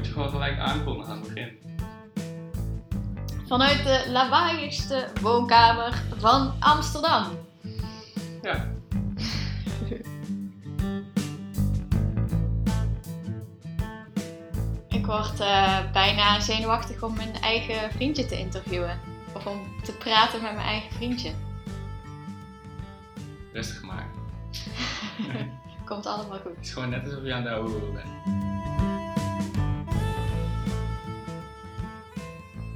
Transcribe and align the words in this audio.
moet 0.00 0.08
je 0.08 0.14
gewoon 0.14 0.30
gelijk 0.30 0.58
aankondigen 0.58 1.12
aan 1.12 1.20
het 1.20 1.34
begin. 1.34 1.58
Vanuit 3.46 3.84
de 3.84 4.04
lawaaiigste 4.10 5.08
woonkamer 5.20 6.02
van 6.16 6.54
Amsterdam. 6.58 7.24
Ja. 8.42 8.68
Ik 14.88 15.06
word 15.06 15.40
eh, 15.40 15.92
bijna 15.92 16.40
zenuwachtig 16.40 17.02
om 17.02 17.16
mijn 17.16 17.34
eigen 17.34 17.90
vriendje 17.92 18.26
te 18.26 18.38
interviewen. 18.38 19.00
Of 19.34 19.46
om 19.46 19.60
te 19.82 19.92
praten 19.92 20.42
met 20.42 20.54
mijn 20.54 20.66
eigen 20.66 20.92
vriendje. 20.92 21.32
Rustig 23.52 23.82
maar. 23.82 24.06
Komt 25.88 26.06
allemaal 26.06 26.38
goed. 26.38 26.56
Het 26.56 26.64
is 26.64 26.72
gewoon 26.72 26.88
net 26.88 27.04
alsof 27.04 27.24
je 27.24 27.34
aan 27.34 27.42
de 27.42 27.50
oude 27.50 27.92
bent. 27.92 28.49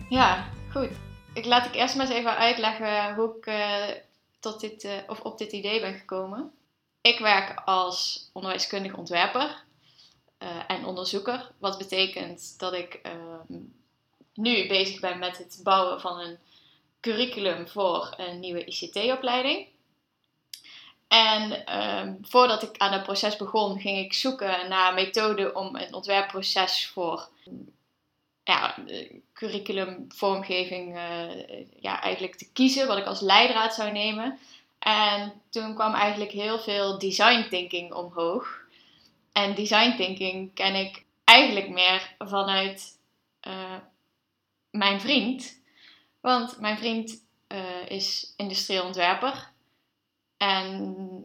Ja, 0.08 0.48
goed. 0.70 0.90
Ik 1.34 1.44
laat 1.44 1.66
ik 1.66 1.74
eerst 1.74 1.96
maar 1.96 2.06
eens 2.06 2.14
even 2.14 2.36
uitleggen 2.36 3.14
hoe 3.14 3.36
ik 3.36 3.46
eh, 3.46 3.88
tot 4.40 4.60
dit, 4.60 4.84
eh, 4.84 4.92
of 5.06 5.20
op 5.20 5.38
dit 5.38 5.52
idee 5.52 5.80
ben 5.80 5.94
gekomen. 5.94 6.52
Ik 7.00 7.18
werk 7.18 7.62
als 7.64 8.28
onderwijskundig 8.32 8.94
ontwerper 8.94 9.64
eh, 10.38 10.48
en 10.66 10.84
onderzoeker. 10.84 11.50
Wat 11.58 11.78
betekent 11.78 12.58
dat 12.58 12.72
ik 12.72 12.94
ehm, 12.94 13.60
nu 14.34 14.68
bezig 14.68 15.00
ben 15.00 15.18
met 15.18 15.38
het 15.38 15.60
bouwen 15.62 16.00
van 16.00 16.20
een 16.20 16.38
curriculum 17.00 17.68
voor 17.68 18.14
een 18.16 18.40
nieuwe 18.40 18.64
ICT-opleiding. 18.64 19.66
En 21.08 21.66
ehm, 21.66 22.14
voordat 22.22 22.62
ik 22.62 22.76
aan 22.76 22.92
het 22.92 23.02
proces 23.02 23.36
begon, 23.36 23.80
ging 23.80 23.98
ik 23.98 24.12
zoeken 24.12 24.68
naar 24.68 24.94
methoden 24.94 25.56
om 25.56 25.76
een 25.76 25.94
ontwerpproces 25.94 26.86
voor 26.86 27.28
ja, 28.44 28.86
eh, 28.86 29.10
curriculumvormgeving 29.32 30.96
eh, 30.96 31.66
ja, 31.80 32.00
eigenlijk 32.00 32.34
te 32.34 32.52
kiezen, 32.52 32.86
wat 32.86 32.98
ik 32.98 33.06
als 33.06 33.20
leidraad 33.20 33.74
zou 33.74 33.92
nemen. 33.92 34.38
En 34.78 35.42
toen 35.50 35.74
kwam 35.74 35.94
eigenlijk 35.94 36.30
heel 36.30 36.58
veel 36.58 36.98
design 36.98 37.48
thinking 37.48 37.92
omhoog. 37.92 38.62
En 39.32 39.54
design 39.54 39.96
thinking 39.96 40.54
ken 40.54 40.74
ik 40.74 41.04
eigenlijk 41.24 41.68
meer 41.68 42.14
vanuit 42.18 42.98
eh, 43.40 43.76
mijn 44.70 45.00
vriend. 45.00 45.60
Want 46.20 46.60
mijn 46.60 46.78
vriend 46.78 47.22
is 47.88 48.32
industrieel 48.36 48.84
ontwerper. 48.84 49.50
En 50.36 51.22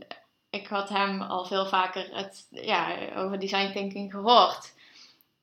ik 0.50 0.68
had 0.68 0.90
hem 0.90 1.22
al 1.22 1.46
veel 1.46 1.66
vaker 1.66 2.16
het, 2.16 2.48
ja, 2.52 3.10
over 3.16 3.40
design 3.40 3.72
thinking 3.72 4.12
gehoord. 4.12 4.74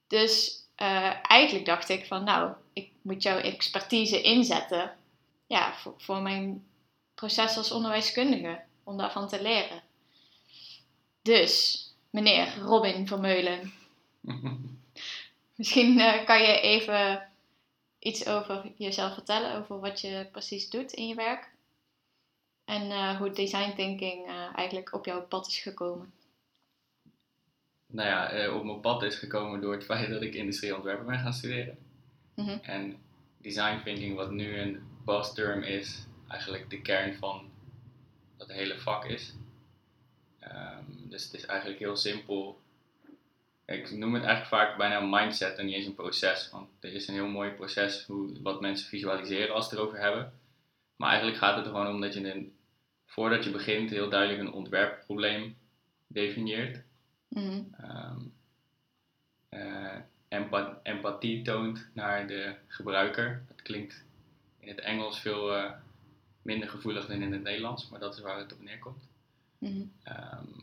Dus 0.06 0.65
uh, 0.82 1.14
eigenlijk 1.22 1.66
dacht 1.66 1.88
ik 1.88 2.06
van 2.06 2.24
nou, 2.24 2.52
ik 2.72 2.90
moet 3.02 3.22
jouw 3.22 3.38
expertise 3.38 4.22
inzetten 4.22 4.96
ja, 5.46 5.74
voor, 5.74 5.94
voor 5.96 6.22
mijn 6.22 6.66
proces 7.14 7.56
als 7.56 7.72
onderwijskundige, 7.72 8.62
om 8.84 8.96
daarvan 8.96 9.28
te 9.28 9.42
leren. 9.42 9.82
Dus, 11.22 11.82
meneer 12.10 12.58
Robin 12.58 13.06
Vermeulen, 13.06 13.72
misschien 15.56 15.98
uh, 15.98 16.24
kan 16.24 16.42
je 16.42 16.60
even 16.60 17.28
iets 17.98 18.26
over 18.26 18.72
jezelf 18.76 19.14
vertellen, 19.14 19.56
over 19.56 19.80
wat 19.80 20.00
je 20.00 20.28
precies 20.32 20.70
doet 20.70 20.92
in 20.92 21.08
je 21.08 21.14
werk. 21.14 21.54
En 22.64 22.90
uh, 22.90 23.18
hoe 23.18 23.30
design 23.30 23.74
thinking 23.74 24.26
eigenlijk 24.54 24.94
op 24.94 25.04
jouw 25.04 25.22
pad 25.22 25.46
is 25.46 25.58
gekomen 25.58 26.12
nou 27.96 28.08
ja, 28.08 28.30
eh, 28.30 28.54
op 28.54 28.64
mijn 28.64 28.80
pad 28.80 29.02
is 29.02 29.16
gekomen 29.16 29.60
door 29.60 29.72
het 29.72 29.84
feit 29.84 30.08
dat 30.08 30.22
ik 30.22 30.34
industrieel 30.34 30.74
ontwerpen 30.74 31.06
ben 31.06 31.18
gaan 31.18 31.32
studeren. 31.32 31.78
Mhm. 32.34 32.58
En 32.62 32.96
design 33.38 33.82
thinking, 33.84 34.16
wat 34.16 34.30
nu 34.30 34.58
een 34.58 34.82
term 35.34 35.62
is, 35.62 36.06
eigenlijk 36.28 36.70
de 36.70 36.82
kern 36.82 37.14
van 37.14 37.50
dat 38.36 38.48
hele 38.48 38.78
vak 38.78 39.04
is. 39.04 39.34
Ehm, 40.38 40.84
dus 41.04 41.24
het 41.24 41.34
is 41.34 41.46
eigenlijk 41.46 41.78
heel 41.78 41.96
simpel. 41.96 42.60
Ik 43.66 43.90
noem 43.90 44.14
het 44.14 44.24
eigenlijk 44.24 44.54
vaak 44.62 44.76
bijna 44.76 45.00
een 45.00 45.10
mindset 45.10 45.58
en 45.58 45.66
niet 45.66 45.74
eens 45.74 45.86
een 45.86 45.94
proces. 45.94 46.50
Want 46.50 46.68
er 46.80 46.92
is 46.92 47.08
een 47.08 47.14
heel 47.14 47.28
mooi 47.28 47.50
proces 47.50 48.04
hoe, 48.06 48.42
wat 48.42 48.60
mensen 48.60 48.88
visualiseren 48.88 49.54
als 49.54 49.68
ze 49.68 49.70
het 49.70 49.78
erover 49.78 50.00
hebben. 50.00 50.32
Maar 50.96 51.08
eigenlijk 51.08 51.38
gaat 51.38 51.56
het 51.56 51.64
er 51.66 51.70
gewoon 51.70 51.94
om 51.94 52.00
dat 52.00 52.14
je 52.14 52.32
een, 52.32 52.56
voordat 53.06 53.44
je 53.44 53.50
begint 53.50 53.90
heel 53.90 54.08
duidelijk 54.08 54.40
een 54.40 54.52
ontwerpprobleem 54.52 55.56
definieert. 56.06 56.84
Mhm. 57.28 57.62
Ehm, 57.72 58.20
eh, 59.48 59.98
empathie 60.82 61.42
toont 61.42 61.88
naar 61.92 62.26
de 62.26 62.54
gebruiker. 62.66 63.44
Dat 63.48 63.62
klinkt 63.62 64.04
in 64.58 64.68
het 64.68 64.80
Engels 64.80 65.20
veel 65.20 65.54
eh, 65.54 65.72
minder 66.42 66.68
gevoelig 66.68 67.06
dan 67.06 67.22
in 67.22 67.32
het 67.32 67.42
Nederlands, 67.42 67.88
maar 67.88 68.00
dat 68.00 68.14
is 68.14 68.20
waar 68.20 68.38
het 68.38 68.52
op 68.52 68.60
neerkomt. 68.62 69.08
Mhm. 69.58 69.82
Ehm, 70.02 70.62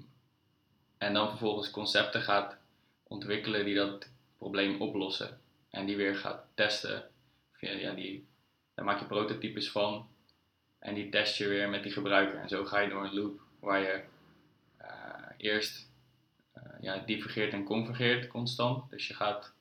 en 0.97 1.13
dan 1.13 1.29
vervolgens 1.29 1.71
concepten 1.71 2.21
gaat 2.21 2.57
ontwikkelen 3.03 3.65
die 3.65 3.75
dat 3.75 4.07
probleem 4.37 4.81
oplossen. 4.81 5.39
En 5.69 5.85
die 5.85 5.95
weer 5.95 6.15
gaat 6.15 6.45
testen. 6.53 7.03
Ja, 7.59 7.93
die, 7.93 8.25
daar 8.73 8.85
maak 8.85 8.99
je 8.99 9.05
prototypes 9.05 9.71
van. 9.71 10.07
En 10.79 10.93
die 10.93 11.09
test 11.09 11.37
je 11.37 11.47
weer 11.47 11.69
met 11.69 11.83
die 11.83 11.91
gebruiker. 11.91 12.39
En 12.39 12.49
zo 12.49 12.65
ga 12.65 12.79
je 12.79 12.89
door 12.89 13.03
een 13.03 13.13
loop 13.13 13.41
waar 13.59 13.79
je 13.79 14.03
uh, 14.81 14.87
eerst 15.37 15.89
ja, 16.83 16.97
divergeert 16.97 17.53
en 17.53 17.63
convergeert 17.63 18.27
constant. 18.27 18.89
Dus 18.89 19.07
je 19.07 19.13
gaat 19.13 19.53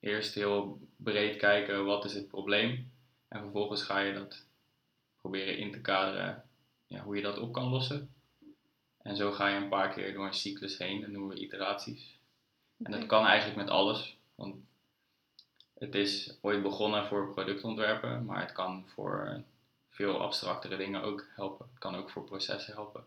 eerst 0.00 0.34
heel 0.34 0.80
breed 0.96 1.36
kijken 1.36 1.84
wat 1.84 2.04
is 2.04 2.14
het 2.14 2.28
probleem. 2.28 2.90
En 3.28 3.40
vervolgens 3.40 3.82
ga 3.82 3.98
je 3.98 4.12
dat 4.12 4.44
proberen 5.20 5.58
in 5.58 5.72
te 5.72 5.80
kaderen 5.80 6.44
ja, 6.86 7.02
hoe 7.02 7.16
je 7.16 7.22
dat 7.22 7.38
op 7.38 7.52
kan 7.52 7.68
lossen. 7.68 8.10
En 9.02 9.16
zo 9.16 9.32
ga 9.32 9.48
je 9.48 9.56
een 9.56 9.68
paar 9.68 9.92
keer 9.94 10.12
door 10.12 10.26
een 10.26 10.34
cyclus 10.34 10.78
heen, 10.78 11.00
dat 11.00 11.10
noemen 11.10 11.34
we 11.34 11.42
iteraties. 11.42 12.16
En 12.82 12.90
dat 12.90 13.06
kan 13.06 13.26
eigenlijk 13.26 13.58
met 13.58 13.70
alles. 13.70 14.16
Want 14.34 14.56
het 15.78 15.94
is 15.94 16.38
ooit 16.40 16.62
begonnen 16.62 17.06
voor 17.06 17.32
productontwerpen, 17.32 18.24
maar 18.24 18.40
het 18.40 18.52
kan 18.52 18.84
voor 18.86 19.42
veel 19.90 20.20
abstractere 20.20 20.76
dingen 20.76 21.02
ook 21.02 21.26
helpen. 21.34 21.66
Het 21.70 21.78
kan 21.78 21.96
ook 21.96 22.10
voor 22.10 22.24
processen 22.24 22.74
helpen. 22.74 23.04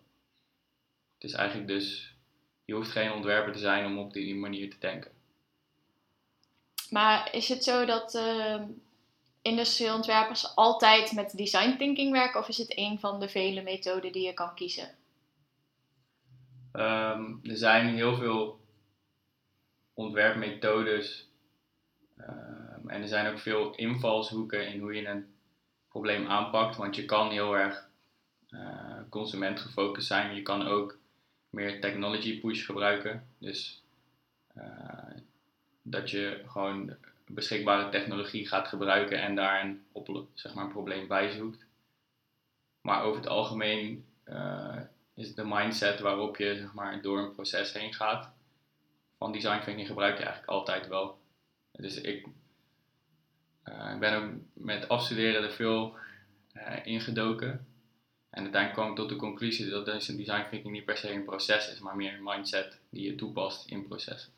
Het 1.13 1.23
is 1.23 1.33
eigenlijk 1.33 1.67
dus 1.67 2.15
je 2.71 2.77
hoeft 2.77 2.91
geen 2.91 3.11
ontwerper 3.11 3.53
te 3.53 3.59
zijn 3.59 3.85
om 3.85 3.97
op 3.97 4.13
die 4.13 4.35
manier 4.35 4.69
te 4.69 4.79
denken. 4.79 5.11
Maar 6.89 7.33
is 7.33 7.49
het 7.49 7.63
zo 7.63 7.85
dat 7.85 8.15
uh, 8.15 8.61
industrieel 9.41 9.95
ontwerpers 9.95 10.55
altijd 10.55 11.11
met 11.11 11.37
design 11.37 11.77
thinking 11.77 12.11
werken 12.11 12.39
of 12.39 12.47
is 12.47 12.57
het 12.57 12.77
een 12.77 12.99
van 12.99 13.19
de 13.19 13.29
vele 13.29 13.61
methoden 13.61 14.11
die 14.11 14.25
je 14.25 14.33
kan 14.33 14.55
kiezen? 14.55 14.95
Ehm, 16.71 17.33
er 17.43 17.57
zijn 17.57 17.95
heel 17.95 18.15
veel 18.15 18.59
ontwerpmethodes 19.93 21.29
ehm, 22.17 22.89
en 22.89 23.01
er 23.01 23.07
zijn 23.07 23.31
ook 23.31 23.39
veel 23.39 23.75
invalshoeken 23.75 24.67
in 24.73 24.79
hoe 24.79 24.93
je 24.93 25.07
een 25.07 25.33
probleem 25.89 26.27
aanpakt. 26.27 26.75
Want 26.75 26.95
je 26.95 27.05
kan 27.05 27.31
heel 27.31 27.57
erg 27.57 27.89
uh, 28.49 28.99
consumentgefocust 29.09 30.07
zijn, 30.07 30.35
je 30.35 30.41
kan 30.41 30.67
ook 30.67 30.99
meer 31.51 31.81
technology 31.81 32.39
push 32.39 32.65
gebruiken. 32.65 33.27
Dus 33.37 33.83
uh, 34.57 35.15
dat 35.81 36.09
je 36.09 36.43
gewoon 36.47 36.95
beschikbare 37.25 37.89
technologie 37.89 38.47
gaat 38.47 38.67
gebruiken 38.67 39.21
en 39.21 39.35
daar 39.35 39.63
een, 39.63 39.83
op, 39.91 40.25
zeg 40.33 40.53
maar, 40.53 40.63
een 40.63 40.71
probleem 40.71 41.07
bij 41.07 41.29
zoekt. 41.29 41.65
Maar 42.81 43.03
over 43.03 43.21
het 43.21 43.29
algemeen 43.29 44.05
uh, 44.25 44.79
is 45.13 45.35
de 45.35 45.45
mindset 45.45 45.99
waarop 45.99 46.37
je 46.37 46.55
zeg 46.55 46.73
maar, 46.73 47.01
door 47.01 47.19
een 47.19 47.33
proces 47.33 47.73
heen 47.73 47.93
gaat. 47.93 48.33
Van 49.17 49.31
design 49.31 49.63
thinking 49.63 49.87
gebruik 49.87 50.17
je 50.17 50.23
eigenlijk 50.23 50.51
altijd 50.51 50.87
wel. 50.87 51.19
Dus 51.71 52.01
ik 52.01 52.27
uh, 53.65 53.97
ben 53.97 54.23
ook 54.23 54.31
met 54.53 54.87
afstuderen 54.87 55.43
er 55.43 55.51
veel 55.51 55.95
ingedoken. 56.83 57.65
En 58.31 58.41
uiteindelijk 58.41 58.73
kwam 58.73 58.89
ik 58.89 58.95
tot 58.95 59.09
de 59.09 59.15
conclusie 59.15 59.69
dat 59.69 59.85
design 59.85 60.49
thinking 60.49 60.73
niet 60.73 60.85
per 60.85 60.97
se 60.97 61.11
een 61.11 61.25
proces 61.25 61.71
is, 61.71 61.79
maar 61.79 61.95
meer 61.95 62.13
een 62.13 62.23
mindset 62.23 62.79
die 62.89 63.05
je 63.05 63.15
toepast 63.15 63.69
in 63.69 63.87
processen. 63.87 64.31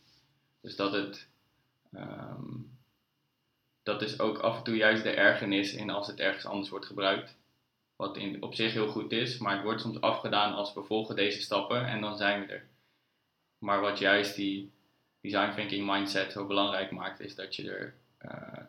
Dus 0.61 0.75
dat 0.75 0.91
het, 0.91 1.27
um, 1.93 2.77
dat 3.83 4.01
is 4.01 4.19
ook 4.19 4.37
af 4.37 4.57
en 4.57 4.63
toe 4.63 4.75
juist 4.75 5.03
de 5.03 5.09
ergernis 5.09 5.73
in 5.73 5.89
als 5.89 6.07
het 6.07 6.19
ergens 6.19 6.45
anders 6.45 6.69
wordt 6.69 6.85
gebruikt. 6.85 7.37
Wat 7.95 8.17
in, 8.17 8.41
op 8.41 8.55
zich 8.55 8.73
heel 8.73 8.87
goed 8.87 9.11
is, 9.11 9.37
maar 9.37 9.53
het 9.53 9.63
wordt 9.63 9.81
soms 9.81 10.01
afgedaan 10.01 10.53
als 10.53 10.73
we 10.73 10.83
volgen 10.83 11.15
deze 11.15 11.41
stappen 11.41 11.85
en 11.85 12.01
dan 12.01 12.17
zijn 12.17 12.45
we 12.45 12.53
er. 12.53 12.67
Maar 13.57 13.81
wat 13.81 13.99
juist 13.99 14.35
die 14.35 14.71
design 15.21 15.55
thinking 15.55 15.85
mindset 15.85 16.31
zo 16.31 16.47
belangrijk 16.47 16.91
maakt, 16.91 17.19
is 17.19 17.35
dat 17.35 17.55
je 17.55 17.71
er, 17.71 17.95
uh, 18.25 18.65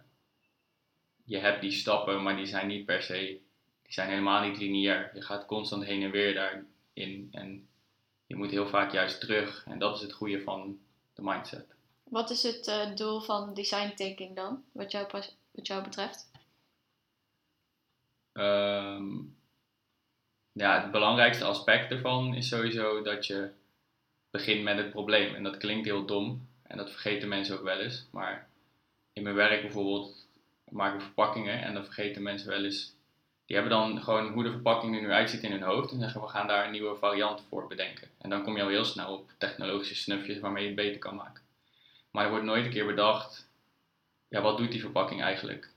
je 1.24 1.38
hebt 1.38 1.60
die 1.60 1.70
stappen, 1.70 2.22
maar 2.22 2.36
die 2.36 2.46
zijn 2.46 2.66
niet 2.66 2.84
per 2.86 3.02
se 3.02 3.40
zijn 3.94 4.08
helemaal 4.08 4.48
niet 4.48 4.58
lineair. 4.58 5.10
Je 5.14 5.22
gaat 5.22 5.46
constant 5.46 5.84
heen 5.84 6.02
en 6.02 6.10
weer 6.10 6.34
daarin 6.34 7.28
en 7.30 7.68
je 8.26 8.36
moet 8.36 8.50
heel 8.50 8.66
vaak 8.66 8.92
juist 8.92 9.20
terug. 9.20 9.64
En 9.66 9.78
dat 9.78 9.96
is 9.96 10.02
het 10.02 10.12
goede 10.12 10.40
van 10.40 10.78
de 11.14 11.22
mindset. 11.22 11.74
Wat 12.04 12.30
is 12.30 12.42
het 12.42 12.66
uh, 12.66 12.96
doel 12.96 13.20
van 13.20 13.54
design 13.54 13.94
thinking 13.94 14.36
dan, 14.36 14.64
wat 14.72 14.90
jou, 14.90 15.06
wat 15.50 15.66
jou 15.66 15.82
betreft? 15.82 16.30
Um, 18.32 19.36
ja, 20.52 20.82
het 20.82 20.90
belangrijkste 20.90 21.44
aspect 21.44 21.90
ervan 21.90 22.34
is 22.34 22.48
sowieso 22.48 23.02
dat 23.02 23.26
je 23.26 23.50
begint 24.30 24.62
met 24.62 24.76
het 24.76 24.90
probleem. 24.90 25.34
En 25.34 25.42
dat 25.42 25.56
klinkt 25.56 25.84
heel 25.84 26.06
dom 26.06 26.48
en 26.62 26.76
dat 26.76 26.90
vergeten 26.90 27.28
mensen 27.28 27.56
ook 27.58 27.64
wel 27.64 27.78
eens. 27.78 28.06
Maar 28.10 28.48
in 29.12 29.22
mijn 29.22 29.34
werk 29.34 29.62
bijvoorbeeld 29.62 30.26
maken 30.70 30.98
we 30.98 31.04
verpakkingen 31.04 31.62
en 31.62 31.74
dan 31.74 31.84
vergeten 31.84 32.22
mensen 32.22 32.48
wel 32.48 32.64
eens. 32.64 32.94
Die 33.46 33.56
hebben 33.56 33.78
dan 33.78 34.02
gewoon 34.02 34.32
hoe 34.32 34.42
de 34.42 34.50
verpakking 34.50 34.94
er 34.94 35.02
nu 35.02 35.12
uitziet 35.12 35.42
in 35.42 35.50
hun 35.50 35.62
hoofd 35.62 35.92
en 35.92 35.98
zeggen 35.98 36.20
we 36.20 36.28
gaan 36.28 36.46
daar 36.46 36.64
een 36.64 36.70
nieuwe 36.70 36.96
variant 36.96 37.44
voor 37.48 37.66
bedenken. 37.66 38.08
En 38.18 38.30
dan 38.30 38.42
kom 38.42 38.56
je 38.56 38.62
al 38.62 38.68
heel 38.68 38.84
snel 38.84 39.12
op 39.12 39.30
technologische 39.38 39.94
snufjes 39.94 40.40
waarmee 40.40 40.62
je 40.62 40.68
het 40.68 40.76
beter 40.76 40.98
kan 40.98 41.16
maken. 41.16 41.42
Maar 42.10 42.24
er 42.24 42.30
wordt 42.30 42.44
nooit 42.44 42.64
een 42.64 42.70
keer 42.70 42.86
bedacht, 42.86 43.48
ja, 44.28 44.40
wat 44.40 44.56
doet 44.56 44.70
die 44.70 44.80
verpakking 44.80 45.22
eigenlijk? 45.22 45.72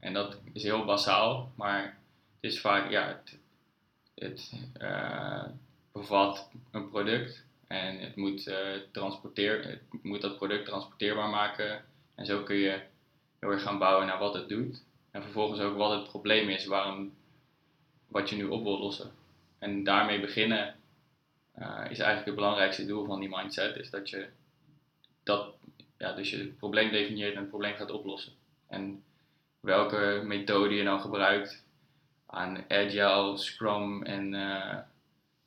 En 0.00 0.12
dat 0.12 0.38
is 0.52 0.62
heel 0.62 0.84
basaal, 0.84 1.52
maar 1.54 1.82
het 2.40 2.52
is 2.52 2.60
vaak, 2.60 2.90
ja, 2.90 3.06
het, 3.06 3.38
het 4.14 4.52
uh, 4.80 5.44
bevat 5.92 6.50
een 6.70 6.88
product 6.90 7.44
en 7.66 8.00
het 8.00 8.16
moet, 8.16 8.46
uh, 8.46 8.56
transporteer, 8.92 9.64
het 9.64 10.02
moet 10.02 10.20
dat 10.20 10.36
product 10.36 10.66
transporteerbaar 10.66 11.28
maken. 11.28 11.84
En 12.14 12.26
zo 12.26 12.42
kun 12.42 12.56
je 12.56 12.80
heel 13.40 13.50
erg 13.50 13.62
gaan 13.62 13.78
bouwen 13.78 14.06
naar 14.06 14.18
wat 14.18 14.34
het 14.34 14.48
doet. 14.48 14.82
En 15.18 15.24
vervolgens 15.24 15.60
ook 15.60 15.76
wat 15.76 15.90
het 15.90 16.08
probleem 16.08 16.48
is, 16.48 16.66
waarom, 16.66 17.14
wat 18.06 18.28
je 18.28 18.36
nu 18.36 18.44
op 18.44 18.62
wil 18.62 18.78
lossen. 18.78 19.12
En 19.58 19.84
daarmee 19.84 20.20
beginnen 20.20 20.76
uh, 21.58 21.66
is 21.66 21.98
eigenlijk 21.98 22.24
het 22.24 22.34
belangrijkste 22.34 22.86
doel 22.86 23.04
van 23.04 23.20
die 23.20 23.28
mindset. 23.28 23.76
Is 23.76 23.90
dat 23.90 24.10
je 24.10 24.28
dat, 25.22 25.54
ja, 25.96 26.12
dus 26.12 26.30
je 26.30 26.36
het 26.36 26.56
probleem 26.56 26.90
definieert 26.90 27.34
en 27.34 27.40
het 27.40 27.48
probleem 27.48 27.74
gaat 27.74 27.90
oplossen. 27.90 28.32
En 28.68 29.04
welke 29.60 30.22
methode 30.24 30.74
je 30.74 30.82
nou 30.82 31.00
gebruikt 31.00 31.64
aan 32.26 32.64
Agile, 32.68 33.36
Scrum 33.36 34.02
en 34.02 34.32
uh, 34.32 34.78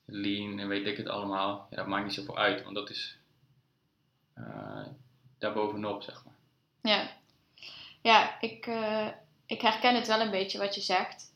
Lean 0.06 0.60
en 0.60 0.68
weet 0.68 0.88
ik 0.88 0.98
het 0.98 1.10
allemaal, 1.10 1.68
ja, 1.70 1.76
dat 1.76 1.88
maakt 1.88 2.04
niet 2.04 2.14
zoveel 2.14 2.38
uit, 2.38 2.64
want 2.64 2.76
dat 2.76 2.90
is 2.90 3.18
uh, 4.38 4.86
daarbovenop, 5.38 6.04
zeg 6.04 6.24
maar. 6.26 6.36
Ja, 6.82 7.12
ja 8.02 8.42
ik, 8.42 8.68
ik 9.52 9.62
herken 9.62 9.96
het 9.96 10.08
wel 10.08 10.20
een 10.22 10.32
beetje 10.32 10.58
wat 10.58 10.76
je 10.76 10.82
zegt. 10.82 11.34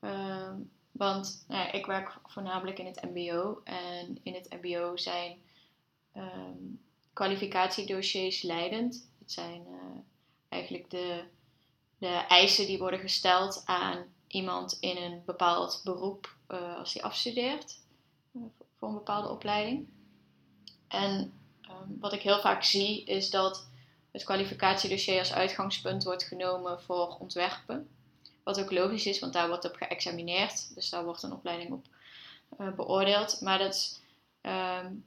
Uh, 0.00 0.52
want 0.90 1.44
nou 1.48 1.70
ik 1.70 1.86
werk 1.86 2.18
voornamelijk 2.24 2.78
in 2.78 2.86
het 2.86 3.02
MBO 3.02 3.60
en 3.64 4.18
in 4.22 4.34
het 4.34 4.56
MBO 4.62 4.96
zijn 4.96 5.42
um, 6.16 6.80
kwalificatiedossiers 7.12 8.42
leidend. 8.42 9.08
Het 9.18 9.32
zijn 9.32 9.66
eigenlijk 10.48 10.90
de, 10.90 11.24
de 11.98 12.24
eisen 12.28 12.66
die 12.66 12.78
worden 12.78 13.00
gesteld 13.00 13.62
aan 13.64 14.04
iemand 14.26 14.76
in 14.80 14.96
een 14.96 15.22
bepaald 15.26 15.80
beroep 15.84 16.36
uh, 16.48 16.76
als 16.76 16.92
die 16.92 17.04
afstudeert 17.04 17.78
uh, 18.32 18.42
voor 18.78 18.88
een 18.88 18.94
bepaalde 18.94 19.28
opleiding. 19.28 19.88
En 20.88 21.32
um, 21.62 21.98
wat 22.00 22.12
ik 22.12 22.22
heel 22.22 22.40
vaak 22.40 22.62
zie 22.62 23.04
is 23.04 23.30
dat 23.30 23.70
het 24.12 24.24
kwalificatiedossier 24.24 25.18
als 25.18 25.32
uitgangspunt 25.32 26.04
wordt 26.04 26.24
genomen 26.24 26.80
voor 26.80 27.16
ontwerpen. 27.18 27.88
Wat 28.42 28.60
ook 28.60 28.70
logisch 28.70 29.06
is, 29.06 29.18
want 29.18 29.32
daar 29.32 29.48
wordt 29.48 29.64
op 29.64 29.76
geëxamineerd. 29.76 30.74
Dus 30.74 30.88
daar 30.88 31.04
wordt 31.04 31.22
een 31.22 31.32
opleiding 31.32 31.72
op 31.72 31.86
uh, 32.60 32.72
beoordeeld. 32.72 33.40
Maar 33.40 33.58
dat 33.58 34.00
um, 34.42 35.04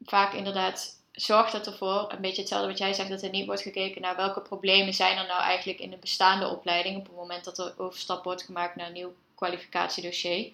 vaak 0.00 0.32
inderdaad 0.32 1.02
zorgt 1.12 1.52
dat 1.52 1.66
ervoor, 1.66 2.12
een 2.12 2.20
beetje 2.20 2.40
hetzelfde 2.40 2.68
wat 2.68 2.78
jij 2.78 2.92
zegt, 2.92 3.08
dat 3.08 3.22
er 3.22 3.30
niet 3.30 3.46
wordt 3.46 3.62
gekeken 3.62 4.00
naar 4.00 4.16
welke 4.16 4.40
problemen 4.40 4.94
zijn 4.94 5.18
er 5.18 5.26
nou 5.26 5.40
eigenlijk 5.40 5.78
in 5.78 5.90
de 5.90 5.96
bestaande 5.96 6.48
opleiding 6.48 6.96
op 6.96 7.06
het 7.06 7.14
moment 7.14 7.44
dat 7.44 7.58
er 7.58 7.74
overstap 7.76 8.24
wordt 8.24 8.42
gemaakt 8.42 8.76
naar 8.76 8.86
een 8.86 8.92
nieuw 8.92 9.14
kwalificatiedossier. 9.34 10.52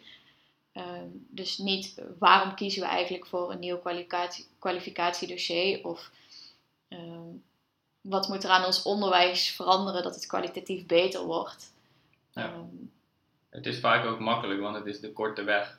Um, 0.75 1.27
dus 1.31 1.59
niet 1.59 1.95
waarom 2.19 2.55
kiezen 2.55 2.83
we 2.83 2.89
eigenlijk 2.89 3.27
voor 3.27 3.51
een 3.51 3.59
nieuw 3.59 3.79
kwalificatie, 3.79 4.47
kwalificatiedossier 4.59 5.85
of 5.85 6.11
um, 6.89 7.45
wat 8.01 8.29
moet 8.29 8.45
er 8.45 8.51
aan 8.51 8.65
ons 8.65 8.83
onderwijs 8.83 9.51
veranderen 9.51 10.03
dat 10.03 10.15
het 10.15 10.27
kwalitatief 10.27 10.87
beter 10.87 11.25
wordt. 11.25 11.73
Ja. 12.33 12.53
Um, 12.53 12.93
het 13.49 13.67
is 13.67 13.81
vaak 13.81 14.05
ook 14.05 14.19
makkelijk, 14.19 14.61
want 14.61 14.77
het 14.77 14.87
is 14.87 15.01
de 15.01 15.13
korte 15.13 15.43
weg. 15.43 15.79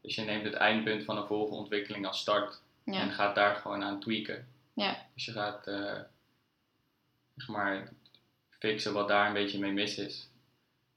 Dus 0.00 0.14
je 0.14 0.22
neemt 0.22 0.44
het 0.44 0.54
eindpunt 0.54 1.04
van 1.04 1.16
een 1.16 1.26
volgende 1.26 1.56
ontwikkeling 1.56 2.06
als 2.06 2.20
start. 2.20 2.60
Ja. 2.84 3.00
En 3.00 3.10
gaat 3.10 3.34
daar 3.34 3.56
gewoon 3.56 3.82
aan 3.82 4.00
tweaken. 4.00 4.48
Ja. 4.72 5.06
Dus 5.14 5.24
je 5.24 5.32
gaat, 5.32 5.66
uh, 5.66 5.98
zeg 7.36 7.48
maar, 7.48 7.92
fixen 8.50 8.92
wat 8.92 9.08
daar 9.08 9.26
een 9.26 9.32
beetje 9.32 9.58
mee 9.58 9.72
mis 9.72 9.98
is. 9.98 10.28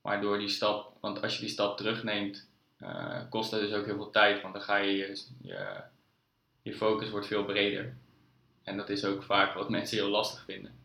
Maar 0.02 0.22
door 0.22 0.40
die 0.40 0.50
stap, 0.50 0.94
want 1.00 1.22
als 1.22 1.34
je 1.34 1.40
die 1.40 1.50
stap 1.50 1.78
terugneemt, 1.78 2.48
uh, 2.80 3.22
kost 3.30 3.52
dat 3.52 3.60
dus 3.60 3.74
ook 3.74 3.86
heel 3.86 3.96
veel 3.96 4.12
tijd. 4.12 4.42
Want 4.42 4.54
dan 4.54 4.64
ga 4.64 4.76
je, 4.78 4.92
je, 4.92 5.24
je, 5.42 5.82
je 6.62 6.74
focus 6.74 7.10
wordt 7.10 7.28
veel 7.28 7.46
breder. 7.46 7.98
En 8.64 8.78
dat 8.78 8.90
is 8.90 9.06
ook 9.06 9.24
vaak 9.24 9.54
wat 9.54 9.70
mensen 9.70 9.98
heel 9.98 10.10
lastig 10.10 10.44
vinden. 10.44 10.80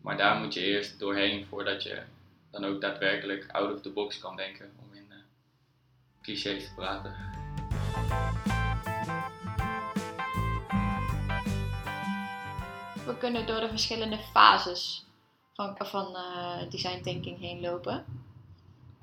Maar 0.00 0.16
daar 0.16 0.36
moet 0.36 0.54
je 0.54 0.60
eerst 0.60 0.98
doorheen 0.98 1.46
voordat 1.46 1.82
je 1.82 2.02
dan 2.50 2.64
ook 2.64 2.80
daadwerkelijk 2.80 3.50
out 3.50 3.74
of 3.74 3.80
the 3.80 3.90
box 3.90 4.18
kan 4.18 4.36
denken, 4.36 4.72
om 4.82 4.94
in 4.94 5.06
uh, 5.08 5.16
clichés 6.22 6.64
te 6.64 6.74
praten. 6.74 7.14
we 13.06 13.16
kunnen 13.18 13.46
door 13.46 13.60
de 13.60 13.68
verschillende 13.68 14.18
fases 14.18 15.04
van, 15.54 15.76
van 15.78 16.16
uh, 16.16 16.70
design 16.70 17.02
thinking 17.02 17.38
heen 17.38 17.60
lopen. 17.60 18.04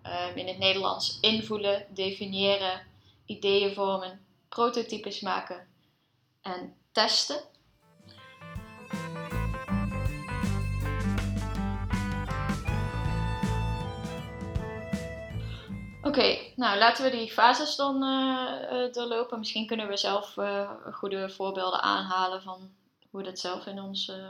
Um, 0.05 0.35
in 0.35 0.47
het 0.47 0.57
Nederlands 0.57 1.19
invoelen, 1.19 1.85
definiëren, 1.89 2.81
ideeën 3.25 3.73
vormen, 3.73 4.25
prototypes 4.49 5.19
maken 5.19 5.67
en 6.41 6.75
testen. 6.91 7.41
Okay, 16.11 16.53
nou 16.55 16.77
laten 16.77 17.03
we 17.03 17.09
die 17.11 17.31
fases 17.31 17.75
dan 17.75 18.03
uh, 18.03 18.61
uh, 18.71 18.93
doorlopen. 18.93 19.39
Misschien 19.39 19.67
kunnen 19.67 19.87
we 19.87 19.97
zelf 19.97 20.37
goede 20.91 21.29
voorbeelden 21.29 21.81
aanhalen 21.81 22.41
van 22.41 22.71
hoe 23.09 23.21
we 23.21 23.27
dat 23.27 23.39
zelf 23.39 23.65
in 23.65 23.81
ons 23.81 24.07
uh, 24.07 24.29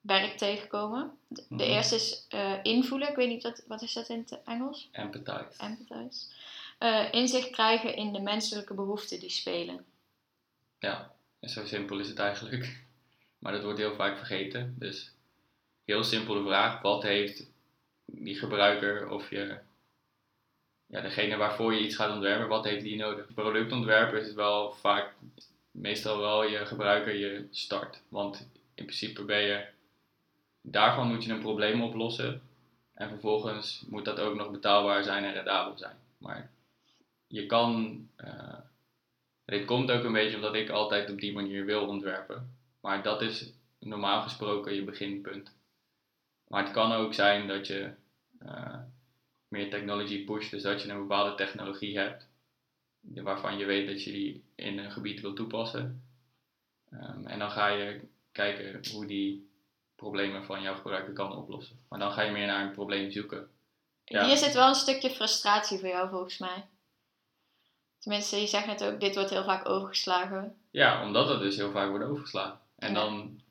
werk 0.00 0.36
tegenkomen. 0.36 1.18
De, 1.28 1.44
mm 1.48 1.58
-hmm. 1.58 1.66
eerste 1.66 1.94
is 1.94 2.26
invoelen. 2.62 3.08
Ik 3.08 3.16
weet 3.16 3.28
niet, 3.28 3.42
wat, 3.42 3.64
wat 3.66 3.82
is 3.82 3.92
dat 3.92 4.08
in 4.08 4.18
het 4.18 4.42
Engels? 4.44 4.88
Empathize. 4.92 5.62
Empathize. 5.62 6.26
Inzicht 7.10 7.50
krijgen 7.50 7.96
in 7.96 8.12
de 8.12 8.20
menselijke 8.20 8.74
behoeften 8.74 9.20
die 9.20 9.30
spelen. 9.30 9.84
Ja, 10.78 11.10
en 11.40 11.48
zo 11.48 11.66
simpel 11.66 11.98
is 11.98 12.08
het 12.08 12.18
eigenlijk. 12.18 12.72
Maar 13.38 13.52
dat 13.52 13.62
wordt 13.62 13.78
heel 13.78 13.94
vaak 13.94 14.16
vergeten. 14.16 14.74
Dus 14.78 15.12
heel 15.84 16.04
simpel 16.04 16.34
de 16.34 16.42
vraag, 16.42 16.82
wat 16.82 17.02
heeft 17.02 17.46
die 18.04 18.38
gebruiker 18.38 19.08
of 19.08 19.30
je, 19.30 19.58
ja, 20.94 21.00
degene 21.00 21.36
waarvoor 21.36 21.74
je 21.74 21.84
iets 21.84 21.96
gaat 21.96 22.12
ontwerpen, 22.12 22.48
wat 22.48 22.64
heeft 22.64 22.82
die 22.82 22.96
nodig? 22.96 23.34
Productontwerpen 23.34 24.20
is 24.20 24.34
wel 24.34 24.72
vaak 24.72 25.14
meestal 25.70 26.18
wel 26.18 26.44
je 26.44 26.66
gebruiker 26.66 27.14
je 27.14 27.46
start. 27.50 28.02
Want 28.08 28.48
in 28.74 28.84
principe 28.84 29.24
ben 29.24 29.40
je, 29.40 29.66
daarvan 30.60 31.08
moet 31.08 31.24
je 31.24 31.32
een 31.32 31.40
probleem 31.40 31.82
oplossen. 31.82 32.42
En 32.92 33.08
vervolgens 33.08 33.84
moet 33.88 34.04
dat 34.04 34.20
ook 34.20 34.34
nog 34.34 34.50
betaalbaar 34.50 35.04
zijn 35.04 35.24
en 35.24 35.32
rendabel 35.32 35.78
zijn. 35.78 35.96
Maar 36.18 36.50
je 37.26 37.46
kan, 37.46 38.00
uh, 38.24 38.58
dit 39.44 39.64
komt 39.64 39.90
ook 39.90 40.04
een 40.04 40.12
beetje 40.12 40.36
omdat 40.36 40.54
ik 40.54 40.70
altijd 40.70 41.10
op 41.10 41.20
die 41.20 41.32
manier 41.32 41.64
wil 41.64 41.86
ontwerpen. 41.86 42.56
Maar 42.80 43.02
dat 43.02 43.22
is 43.22 43.52
normaal 43.78 44.22
gesproken 44.22 44.74
je 44.74 44.84
beginpunt. 44.84 45.52
Maar 46.48 46.62
het 46.62 46.72
kan 46.72 46.92
ook 46.92 47.14
zijn 47.14 47.48
dat 47.48 47.66
je 47.66 47.90
uh, 48.42 48.78
meer 49.54 49.70
technology 49.70 50.24
pusht, 50.24 50.50
dus 50.50 50.62
dat 50.62 50.82
je 50.82 50.88
een 50.88 50.98
bepaalde 50.98 51.34
technologie 51.34 51.98
hebt 51.98 52.28
waarvan 53.00 53.58
je 53.58 53.64
weet 53.64 53.86
dat 53.86 54.04
je 54.04 54.12
die 54.12 54.44
in 54.54 54.78
een 54.78 54.90
gebied 54.90 55.20
wil 55.20 55.32
toepassen. 55.32 56.04
Um, 56.92 57.26
en 57.26 57.38
dan 57.38 57.50
ga 57.50 57.68
je 57.68 58.00
kijken 58.32 58.92
hoe 58.92 59.06
die 59.06 59.50
problemen 59.96 60.44
van 60.44 60.62
jouw 60.62 60.74
gebruiker 60.74 61.12
kan 61.12 61.36
oplossen. 61.36 61.78
Maar 61.88 61.98
dan 61.98 62.12
ga 62.12 62.22
je 62.22 62.32
meer 62.32 62.46
naar 62.46 62.64
een 62.64 62.72
probleem 62.72 63.10
zoeken. 63.10 63.48
Ja. 64.04 64.24
Hier 64.24 64.36
zit 64.36 64.54
wel 64.54 64.68
een 64.68 64.74
stukje 64.74 65.10
frustratie 65.10 65.78
voor 65.78 65.88
jou 65.88 66.08
volgens 66.08 66.38
mij. 66.38 66.66
Tenminste, 67.98 68.40
je 68.40 68.46
zegt 68.46 68.66
net 68.66 68.84
ook, 68.84 69.00
dit 69.00 69.14
wordt 69.14 69.30
heel 69.30 69.44
vaak 69.44 69.68
overgeslagen. 69.68 70.56
Ja, 70.70 71.04
omdat 71.04 71.28
het 71.28 71.40
dus 71.40 71.56
heel 71.56 71.70
vaak 71.70 71.88
wordt 71.88 72.04
overgeslagen. 72.04 72.58
En 72.76 72.88
ja. 72.88 72.94
dan... 72.94 73.42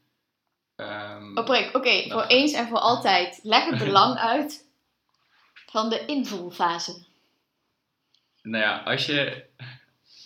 Um, 0.75 1.37
Oké, 1.37 1.69
okay, 1.73 2.09
voor 2.11 2.25
eens 2.25 2.53
en 2.53 2.67
voor 2.67 2.79
altijd. 2.79 3.39
Leg 3.43 3.65
het 3.65 3.79
belang 3.79 4.17
uit 4.17 4.62
van 5.73 5.89
de 5.89 6.05
invoelfase 6.05 6.93
nou 8.43 8.63
ja, 8.63 8.77
als 8.77 9.05
je, 9.05 9.43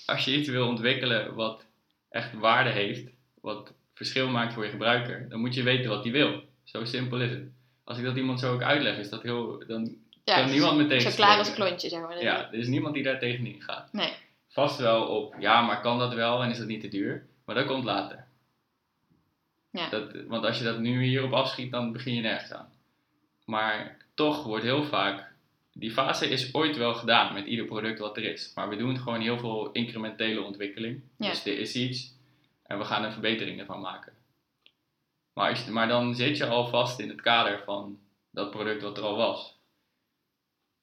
als 0.06 0.26
je 0.26 0.38
iets 0.38 0.50
wil 0.50 0.68
ontwikkelen 0.68 1.36
wat 1.36 1.66
echt 2.10 2.34
waarde 2.34 2.70
heeft, 2.70 3.10
wat 3.42 3.74
verschil 3.94 4.28
maakt 4.30 4.54
voor 4.54 4.64
je 4.64 4.70
gebruiker, 4.70 5.30
dan 5.30 5.40
moet 5.40 5.54
je 5.54 5.64
weten 5.64 5.90
wat 5.90 6.04
die 6.04 6.12
wil. 6.12 6.44
Zo 6.64 6.86
simpel 6.86 7.22
is 7.22 7.32
het. 7.32 7.44
Als 7.84 7.98
ik 7.98 8.04
dat 8.04 8.16
iemand 8.16 8.40
zo 8.40 8.54
ook 8.54 8.62
uitleg, 8.62 8.98
is 8.98 9.10
dat 9.10 9.24
heel, 9.24 9.64
dan 9.68 9.96
Ja, 10.24 10.36
kan 10.36 10.52
niemand 10.52 10.88
me 10.88 11.00
Zo 11.00 11.10
klaar 11.10 11.38
als 11.38 11.54
klontje, 11.54 11.90
zeg 11.90 12.02
maar. 12.02 12.22
Ja, 12.22 12.48
er 12.52 12.60
is 12.60 12.68
niemand 12.68 12.94
die 12.94 13.04
daar 13.04 13.20
tegenin 13.20 13.62
gaat. 13.62 13.94
Nee. 13.94 14.14
Vast 14.50 14.80
wel 14.80 15.08
op, 15.08 15.36
ja, 15.40 15.62
maar 15.62 15.82
kan 15.82 16.00
dat 16.00 16.14
wel 16.14 16.44
en 16.44 16.50
is 16.50 16.58
dat 16.58 16.68
niet 16.68 16.82
te 16.82 16.88
duur? 16.88 17.26
Maar 17.46 17.56
dat 17.56 17.66
komt 17.66 17.84
later. 17.84 18.26
Ja. 19.72 19.90
Dat, 19.90 20.26
want 20.28 20.46
als 20.46 20.58
je 20.58 20.64
dat 20.64 20.80
nu 20.80 21.04
hierop 21.04 21.34
afschiet, 21.34 21.72
dan 21.72 21.92
begin 21.92 22.14
je 22.14 22.22
nergens 22.22 22.52
aan. 22.52 22.70
Maar 23.46 23.98
toch 24.14 24.44
wordt 24.44 24.64
heel 24.64 24.84
vaak, 24.84 25.27
die 25.80 25.92
fase 25.92 26.30
is 26.30 26.54
ooit 26.54 26.78
wel 26.78 26.94
gedaan 26.94 27.34
met 27.34 27.46
ieder 27.46 27.66
product 27.66 28.00
wat 28.00 28.18
er 28.18 28.24
is. 28.24 28.52
Maar 28.56 28.70
we 28.70 28.76
doen 28.76 28.98
gewoon 28.98 29.22
heel 29.22 29.40
veel 29.40 29.72
incrementele 29.72 30.42
ontwikkeling. 30.42 31.02
Ja. 31.18 31.30
Dus 31.30 31.46
er 31.46 31.60
is 31.60 31.76
iets 31.76 32.16
en 32.64 32.78
we 32.78 32.84
gaan 32.84 33.04
er 33.04 33.12
verbeteringen 33.12 33.66
van 33.66 33.82
maken. 33.82 34.14
Maar, 35.34 35.50
als 35.50 35.66
maar 35.66 35.88
dan 35.88 36.16
zit 36.16 36.38
je 36.38 36.46
al 36.46 36.68
vast 36.68 37.00
in 37.00 37.10
het 37.10 37.22
kader 37.22 37.64
van 37.64 38.00
dat 38.32 38.52
product 38.52 38.82
wat 38.82 38.98
er 38.98 39.04
al 39.04 39.16
was. 39.16 39.58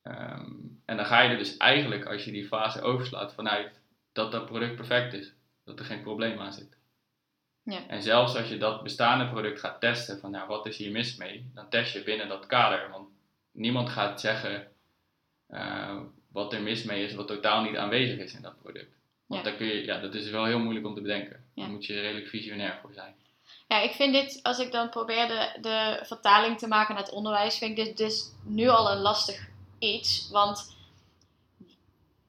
Ehm, 0.03 0.51
en 0.85 0.97
dan 0.97 1.07
ga 1.07 1.21
je 1.21 1.29
er 1.29 1.39
dus 1.39 1.57
eigenlijk, 1.57 2.07
als 2.07 2.25
je 2.25 2.33
die 2.33 2.47
fase 2.47 2.83
overslaat, 2.83 3.35
vanuit 3.35 3.81
dat 4.13 4.33
dat 4.33 4.47
product 4.47 4.77
perfect 4.77 5.13
is. 5.13 5.33
Dat 5.65 5.79
er 5.79 5.85
geen 5.85 6.03
probleem 6.03 6.39
aan 6.39 6.53
zit. 6.53 6.77
Ja. 7.63 7.89
En 7.89 8.03
zelfs 8.03 8.37
als 8.37 8.49
je 8.49 8.59
dat 8.59 8.83
bestaande 8.83 9.29
product 9.29 9.61
gaat 9.61 9.81
testen, 9.81 10.19
van 10.19 10.31
nou, 10.31 10.49
wat 10.49 10.67
is 10.67 10.77
hier 10.77 10.91
mis 10.91 11.17
mee, 11.17 11.51
dan 11.55 11.69
test 11.69 11.93
je 11.93 12.03
binnen 12.03 12.29
dat 12.29 12.47
kader. 12.47 12.91
Want 12.91 13.09
niemand 13.53 13.89
gaat 13.89 14.21
zeggen 14.21 14.74
eh, 15.55 15.97
wat 16.33 16.53
er 16.53 16.63
mis 16.63 16.83
mee 16.85 17.05
is, 17.05 17.15
wat 17.15 17.27
totaal 17.27 17.63
niet 17.63 17.77
aanwezig 17.77 18.19
is 18.19 18.35
in 18.35 18.43
dat 18.43 18.63
product. 18.63 18.93
Want 19.27 19.45
Ja. 19.45 19.49
dan 19.51 19.59
kun 19.59 19.67
je, 19.67 19.85
ja, 19.85 19.99
dat 20.01 20.15
is 20.15 20.31
wel 20.31 20.45
heel 20.45 20.59
moeilijk 20.59 20.87
om 20.87 20.95
te 20.95 21.01
bedenken. 21.01 21.45
Ja. 21.55 21.63
Daar 21.63 21.71
moet 21.73 21.87
je 21.87 22.01
redelijk 22.01 22.29
visionair 22.29 22.79
voor 22.83 22.93
zijn. 22.95 23.15
Ja, 23.69 23.81
ik 23.81 23.93
vind 23.93 24.13
dit, 24.13 24.41
als 24.43 24.59
ik 24.59 24.73
dan 24.73 24.89
probeer 24.89 25.29
de, 25.29 25.59
de 25.61 26.01
vertaling 26.03 26.59
te 26.59 26.67
maken 26.69 26.95
naar 26.95 27.03
het 27.05 27.13
onderwijs, 27.13 27.59
vind 27.59 27.79
ik 27.79 27.85
dit 27.85 27.97
dus 27.97 28.31
nu 28.43 28.69
al 28.69 28.91
een 28.91 28.99
lastig 29.01 29.49
iets. 29.79 30.29
Want 30.31 30.77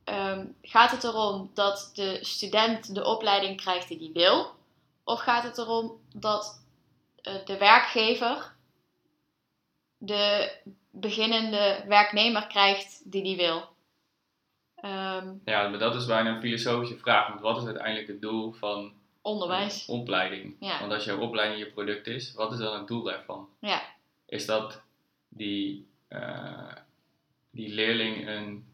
ehm, 0.03 0.46
gaat 0.62 0.91
het 0.91 1.03
erom 1.03 1.51
dat 1.53 1.91
de 1.94 2.17
student 2.22 2.96
de 2.96 3.05
opleiding 3.05 3.58
krijgt 3.62 3.88
die 3.88 3.98
hij 4.00 4.12
wil? 4.13 4.55
Of 5.03 5.20
gaat 5.20 5.44
het 5.44 5.58
erom 5.58 6.00
dat 6.13 6.62
eh, 7.22 7.46
de 7.46 7.58
werkgever 7.58 8.53
de 9.98 10.51
beginnende 10.99 11.83
werknemer 11.87 12.47
krijgt 12.47 13.11
die 13.11 13.23
die 13.23 13.35
wil? 13.37 13.73
Ehm, 14.75 15.33
Ja, 15.45 15.67
maar 15.67 15.79
dat 15.79 15.95
is 15.95 16.05
bijna 16.05 16.29
een 16.35 16.41
filosofische 16.41 16.97
vraag. 16.97 17.27
Want 17.27 17.41
wat 17.41 17.57
is 17.57 17.65
uiteindelijk 17.65 18.07
het 18.07 18.21
doel 18.21 18.51
van 18.51 18.93
onderwijs. 19.21 19.87
een 19.87 19.95
opleiding? 19.95 20.55
Ja. 20.59 20.79
Want 20.79 20.91
als 20.91 21.03
jouw 21.05 21.19
opleiding 21.19 21.59
je 21.59 21.71
product 21.71 22.07
is, 22.07 22.33
wat 22.33 22.51
is 22.51 22.57
dan 22.57 22.77
het 22.77 22.87
doel 22.87 23.03
daarvan? 23.03 23.49
Ja. 23.59 23.81
Is 24.25 24.45
dat 24.45 24.81
die, 25.29 25.87
eh, 26.07 26.71
die 27.51 27.73
leerling 27.73 28.27
een, 28.27 28.65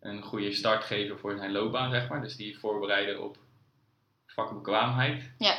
een 0.00 0.22
goede 0.22 0.52
start 0.52 0.84
geven 0.84 1.18
voor 1.18 1.36
zijn 1.36 1.52
loopbaan, 1.52 1.90
zeg 1.90 2.08
maar? 2.08 2.20
Dus 2.20 2.36
die 2.36 2.58
voorbereiden 2.58 3.22
op 3.22 3.36
vakbekwaamheid? 4.26 5.32
Ja. 5.38 5.58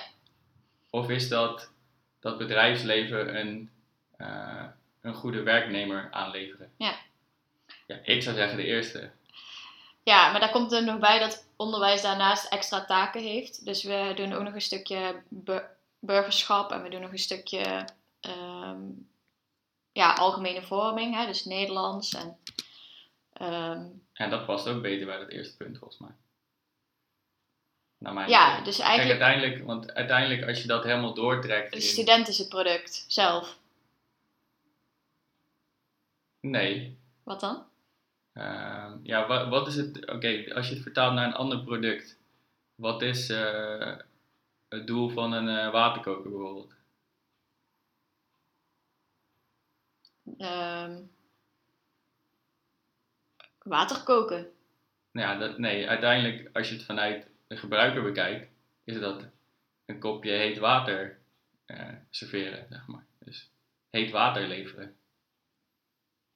Of 0.90 1.10
is 1.10 1.30
dat 1.30 1.72
dat 2.20 2.38
bedrijfsleven 2.38 3.40
een, 3.40 3.70
eh, 4.18 4.66
een 5.10 5.16
goede 5.16 5.44
werknemer 5.44 6.08
aanleveren? 6.12 6.72
Ja. 6.78 6.96
Ja, 7.88 8.00
ik 8.04 8.24
zou 8.24 8.36
zeggen 8.36 8.58
de 8.58 8.64
eerste. 8.66 9.12
Ja, 10.04 10.32
maar 10.32 10.40
daar 10.40 10.52
komt 10.52 10.72
er 10.72 10.84
nog 10.84 11.00
bij 11.00 11.20
dat 11.20 11.48
onderwijs 11.56 12.02
daarnaast 12.02 12.46
extra 12.52 12.86
taken 12.86 13.22
heeft. 13.22 13.66
Dus 13.66 13.84
we 13.84 14.12
doen 14.16 14.34
ook 14.34 14.44
nog 14.44 14.54
een 14.54 14.62
stukje 14.62 15.22
bu- 15.28 15.68
burgerschap 16.00 16.72
en 16.72 16.84
we 16.84 16.90
doen 16.90 17.02
nog 17.02 17.12
een 17.12 17.20
stukje 17.20 17.88
ehm, 18.20 18.80
ja, 19.92 20.14
algemene 20.14 20.62
vorming, 20.62 21.16
hè, 21.16 21.26
dus 21.26 21.46
Nederlands. 21.46 22.14
En, 22.14 22.38
ehm, 23.34 23.86
En 24.14 24.30
dat 24.30 24.46
past 24.46 24.68
ook 24.68 24.82
beter 24.82 25.06
bij 25.06 25.18
dat 25.18 25.30
eerste 25.30 25.58
punt, 25.58 25.78
volgens 25.78 26.00
mij. 26.00 26.12
Naar 27.98 28.14
mijn 28.14 28.30
ja, 28.30 28.52
idee. 28.52 28.64
dus 28.64 28.76
Kijk, 28.78 28.88
eigenlijk 28.88 29.22
uiteindelijk, 29.22 29.66
want 29.68 29.94
uiteindelijk 29.94 30.48
als 30.48 30.62
je 30.62 30.68
dat 30.68 30.84
helemaal 30.84 31.14
doortrekt 31.14 31.74
de 31.74 31.82
student 31.82 32.28
is 32.28 32.38
het 32.38 32.50
product 32.50 33.06
zelf. 33.08 33.58
Nee. 36.40 36.98
Wat 37.24 37.40
dan? 37.40 37.66
Ehm, 38.34 38.98
ja, 39.04 39.28
wat, 39.28 39.48
wat 39.48 39.68
is 39.68 39.76
het... 39.76 40.12
Oké, 40.12 40.54
als 40.54 40.68
je 40.68 40.74
het 40.74 40.84
vertaalt 40.84 41.14
naar 41.14 41.26
een 41.26 41.34
ander 41.34 41.64
product. 41.64 42.18
Wat 42.76 43.02
is 43.02 43.30
eh, 43.30 43.98
het 44.70 44.88
doel 44.88 45.10
van 45.10 45.32
een 45.32 45.48
eh, 45.48 45.72
waterkoker 45.72 46.30
bijvoorbeeld? 46.30 46.74
Ehm, 50.38 51.02
water 53.64 54.04
koken. 54.04 54.52
Nou 55.12 55.28
ja, 55.28 55.40
dat, 55.40 55.58
nee, 55.58 55.90
uiteindelijk 55.90 56.50
als 56.58 56.70
je 56.70 56.76
het 56.76 56.86
vanuit 56.86 57.28
de 57.48 57.58
gebruiker 57.58 58.04
bekijkt, 58.04 58.52
is 58.84 59.00
dat 59.00 59.26
een 59.86 60.00
kopje 60.00 60.32
heet 60.32 60.58
water 60.58 61.20
eh, 61.66 61.94
serveren, 62.10 62.66
zeg 62.70 62.88
maar. 62.88 63.06
Dus 63.20 63.50
heet 63.90 64.12
water 64.12 64.48
leveren. 64.48 64.96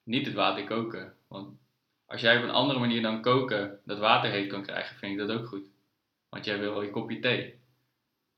Niet 0.04 0.26
het 0.26 0.36
water 0.36 0.64
koken. 0.64 1.14
Want 1.28 1.58
als 2.06 2.22
jij 2.22 2.38
op 2.38 2.44
een 2.44 2.50
andere 2.50 2.80
manier 2.80 3.02
dan 3.02 3.22
koken 3.22 3.80
dat 3.86 4.00
water 4.00 4.30
heet 4.32 4.48
kan 4.50 4.64
krijgen, 4.64 4.96
vind 4.98 5.12
ik 5.12 5.28
dat 5.28 5.38
ook 5.38 5.48
goed. 5.48 5.66
Want 6.30 6.46
jij 6.46 6.60
wil 6.60 6.84
een 6.84 6.92
kopje 6.92 7.20
thee. 7.20 7.62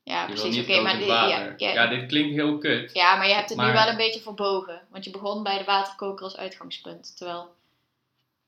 Ja, 0.02 0.20
Je 0.26 0.32
precies. 0.32 0.62
Oké, 0.62 0.80
maar 0.80 0.96
die- 0.96 1.06
ja, 1.06 1.54
ja, 1.56 1.72
Ja, 1.72 1.86
dit 1.86 2.06
klinkt 2.06 2.34
heel 2.34 2.58
kut. 2.58 2.92
ja, 2.94 3.16
maar 3.16 3.26
je 3.28 3.34
hebt 3.34 3.48
het 3.48 3.58
nu 3.58 3.72
wel 3.72 3.88
een 3.88 3.96
beetje 3.96 4.20
verbogen. 4.20 4.82
Want 4.90 5.04
je 5.04 5.10
begon 5.10 5.42
bij 5.42 5.58
de 5.58 5.64
waterkoker 5.64 6.24
als 6.24 6.36
uitgangspunt. 6.36 7.16
Terwijl, 7.16 7.54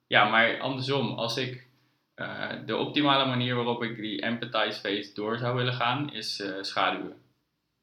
Ja, 0.06 0.28
maar 0.28 0.60
andersom, 0.60 1.12
als 1.18 1.36
ik 1.36 1.66
eh, 2.14 2.52
de 2.66 2.76
optimale 2.76 3.24
manier 3.26 3.54
waarop 3.54 3.82
ik 3.82 3.96
die 3.96 4.20
empathize 4.22 4.80
phase 4.80 5.10
door 5.14 5.38
zou 5.38 5.56
willen 5.56 5.72
gaan, 5.74 6.12
is 6.12 6.40
eh, 6.40 6.62
schaduwen. 6.62 7.22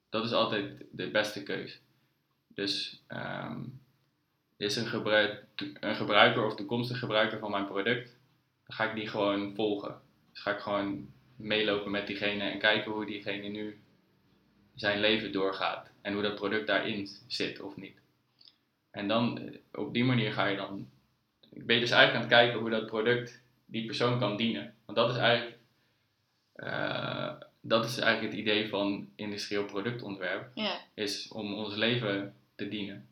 Dat 0.10 0.25
is 0.25 0.32
altijd 0.32 0.84
de 0.92 1.12
beste 1.12 1.44
keus. 1.44 1.82
Dus 2.48 3.01
ehm, 3.08 3.62
is 4.58 4.76
een, 4.76 4.86
gebruik, 4.86 5.44
een 5.80 5.96
gebruiker 5.96 6.46
of 6.46 6.56
toekomstige 6.56 7.00
gebruiker 7.00 7.40
van 7.40 7.52
mijn 7.52 7.66
product, 7.66 8.18
dan 8.66 8.76
ga 8.76 8.90
ik 8.90 8.96
die 8.96 9.08
gewoon 9.08 9.56
volgen. 9.56 10.02
Dus 10.32 10.42
ga 10.42 10.52
ik 10.52 10.60
gewoon 10.60 11.08
meelopen 11.36 11.92
met 11.92 12.08
diegene 12.08 12.44
en 12.44 12.60
kijken 12.60 12.92
hoe 12.92 13.06
diegene 13.06 13.48
nu 13.48 13.80
zijn 14.76 15.00
leven 15.00 15.32
doorgaat 15.32 15.90
en 16.02 16.14
hoe 16.14 16.22
dat 16.22 16.36
product 16.36 16.68
daarin 16.68 17.10
zit 17.28 17.60
of 17.60 17.76
niet. 17.76 18.00
En 18.92 19.08
dan 19.08 19.40
eh, 19.40 19.58
op 19.72 19.94
die 19.94 20.04
manier 20.04 20.34
ga 20.34 20.46
je 20.46 20.56
dan 20.56 20.88
ben 21.64 21.76
je 21.76 21.82
dus 21.82 21.92
eigenlijk 21.92 22.24
aan 22.24 22.30
het 22.30 22.40
kijken 22.40 22.60
hoe 22.60 22.70
dat 22.70 22.86
product 22.86 23.42
die 23.66 23.86
persoon 23.86 24.20
kan 24.20 24.38
dienen. 24.38 24.74
Want 24.86 24.98
dat 24.98 25.10
is 25.10 25.18
eigenlijk, 25.18 25.58
eh, 26.54 27.34
dat 27.62 27.86
is 27.86 27.98
eigenlijk 27.98 28.34
het 28.34 28.42
idee 28.42 28.70
van 28.70 29.10
industrieel 29.16 29.66
productontwerp, 29.66 30.52
is 30.94 31.28
om 31.28 31.54
ons 31.54 31.76
leven 31.76 32.36
te 32.56 32.68
dienen. 32.68 33.08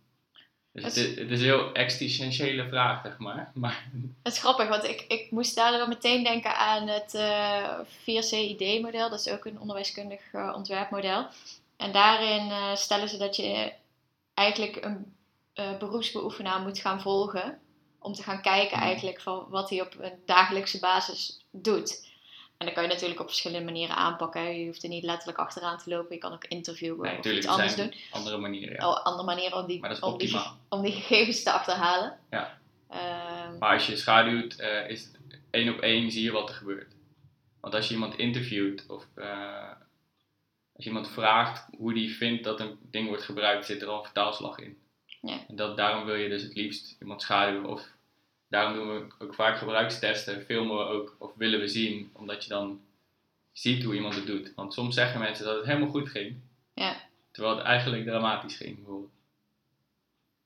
Dus 0.74 0.84
Het 0.84 0.96
is- 0.96 1.15
het 1.20 1.32
is 1.32 1.39
een 1.39 1.46
heel 1.46 1.74
existentiële 1.74 2.68
vraag, 2.68 3.01
zeg 3.03 3.18
maar. 3.18 3.51
maar 3.53 3.89
Het 4.24 4.34
is 4.34 4.39
grappig, 4.39 4.68
want 4.68 4.84
ik, 4.84 5.06
ik 5.08 5.32
moest 5.32 5.56
daardoor 5.56 5.88
meteen 5.88 6.24
denken 6.24 6.58
aan 6.58 6.88
het 6.88 7.13
eh 7.13 7.80
4CID-model. 8.01 9.10
Dat 9.10 9.20
is 9.25 9.30
ook 9.34 9.46
een 9.46 9.60
onderwijskundig 9.60 10.22
eh, 10.32 10.53
ontwerpmodel. 10.56 11.27
En 11.77 11.92
daarin 11.92 12.50
eh, 12.51 12.75
stellen 12.75 13.10
ze 13.10 13.18
dat 13.18 13.36
je 13.36 13.74
eigenlijk 14.34 14.77
een 14.82 15.13
beroepsbeoefenaar 15.80 16.62
moet 16.62 16.80
gaan 16.80 17.01
volgen. 17.01 17.58
Om 18.00 18.13
te 18.13 18.24
gaan 18.24 18.42
kijken 18.42 18.77
Hmm. 18.77 18.88
eigenlijk 18.88 19.22
van 19.22 19.46
wat 19.50 19.70
hij 19.70 19.82
op 19.82 19.96
een 20.00 20.13
dagelijkse 20.25 20.80
basis 20.80 21.39
doet. 21.51 22.08
En 22.63 22.70
dat 22.70 22.77
kan 22.77 22.88
je 22.88 22.93
natuurlijk 22.93 23.20
op 23.20 23.27
verschillende 23.27 23.65
manieren 23.65 23.96
aanpakken. 23.96 24.60
Je 24.60 24.65
hoeft 24.65 24.84
er 24.84 24.89
niet 24.89 25.03
letterlijk 25.03 25.38
achteraan 25.38 25.77
te 25.77 25.89
lopen. 25.89 26.15
Je 26.15 26.22
kan 26.22 26.34
ook 26.34 26.46
interviewen 26.46 27.01
nee, 27.01 27.17
of 27.20 27.25
iets 27.25 27.46
er 27.46 27.51
anders 27.51 27.75
doen. 27.75 27.93
andere 28.12 28.38
manieren. 28.38 28.75
Ja. 28.75 28.89
Oh, 28.89 29.03
andere 29.03 29.24
manieren 29.25 29.58
om 29.58 29.67
die, 29.67 30.01
om, 30.01 30.17
die, 30.17 30.39
om 30.70 30.82
die 30.82 30.91
gegevens 30.91 31.43
te 31.43 31.51
achterhalen. 31.51 32.17
Ja. 32.29 32.60
Ehm, 32.89 33.58
Maar 33.60 33.74
als 33.74 33.88
je 33.88 33.96
schaduwt, 33.96 34.55
eh, 34.55 34.89
is 34.89 35.03
het 35.03 35.39
één 35.50 35.74
op 35.74 35.79
één 35.79 36.12
zie 36.12 36.24
je 36.24 36.32
wat 36.32 36.50
er 36.50 36.55
gebeurt. 36.55 36.96
Want 37.60 37.75
als 37.75 37.88
je 37.88 37.93
iemand 37.93 38.17
interviewt 38.17 38.86
of 38.88 39.08
eh, 39.15 39.72
als 40.75 40.84
je 40.84 40.89
iemand 40.89 41.10
vraagt 41.10 41.67
hoe 41.77 41.93
die 41.93 42.15
vindt 42.15 42.43
dat 42.43 42.60
een 42.60 42.77
ding 42.82 43.08
wordt 43.08 43.24
gebruikt, 43.24 43.65
zit 43.65 43.82
er 43.82 43.88
al 43.88 43.98
een 43.98 44.03
vertaalslag 44.03 44.60
in. 44.60 44.77
Ja. 45.22 45.39
En 45.48 45.55
dat, 45.55 45.77
daarom 45.77 46.05
wil 46.05 46.15
je 46.15 46.29
dus 46.29 46.43
het 46.43 46.55
liefst 46.55 46.96
iemand 47.00 47.22
schaduwen. 47.22 47.65
Of 47.65 47.88
daarom 48.53 48.74
doen 48.74 48.88
we 49.00 49.13
ook 49.25 49.33
vaak 49.33 49.57
gebruikstesten, 49.57 50.41
filmen 50.45 50.77
we 50.77 50.83
ook 50.83 51.15
of 51.19 51.31
willen 51.36 51.60
we 51.60 51.67
zien, 51.67 52.10
omdat 52.13 52.43
je 52.43 52.50
dan 52.50 52.81
ziet 53.51 53.83
hoe 53.83 53.95
iemand 53.95 54.15
het 54.15 54.25
doet. 54.25 54.53
Want 54.55 54.74
soms 54.74 54.95
zeggen 54.95 55.19
mensen 55.19 55.45
dat 55.45 55.55
het 55.55 55.65
helemaal 55.65 55.89
goed 55.89 56.10
ging, 56.10 56.36
Ja. 56.74 56.95
terwijl 57.31 57.55
het 57.57 57.65
eigenlijk 57.65 58.05
dramatisch 58.05 58.55
ging. 58.57 58.75
Bijvoorbeeld. 58.75 59.12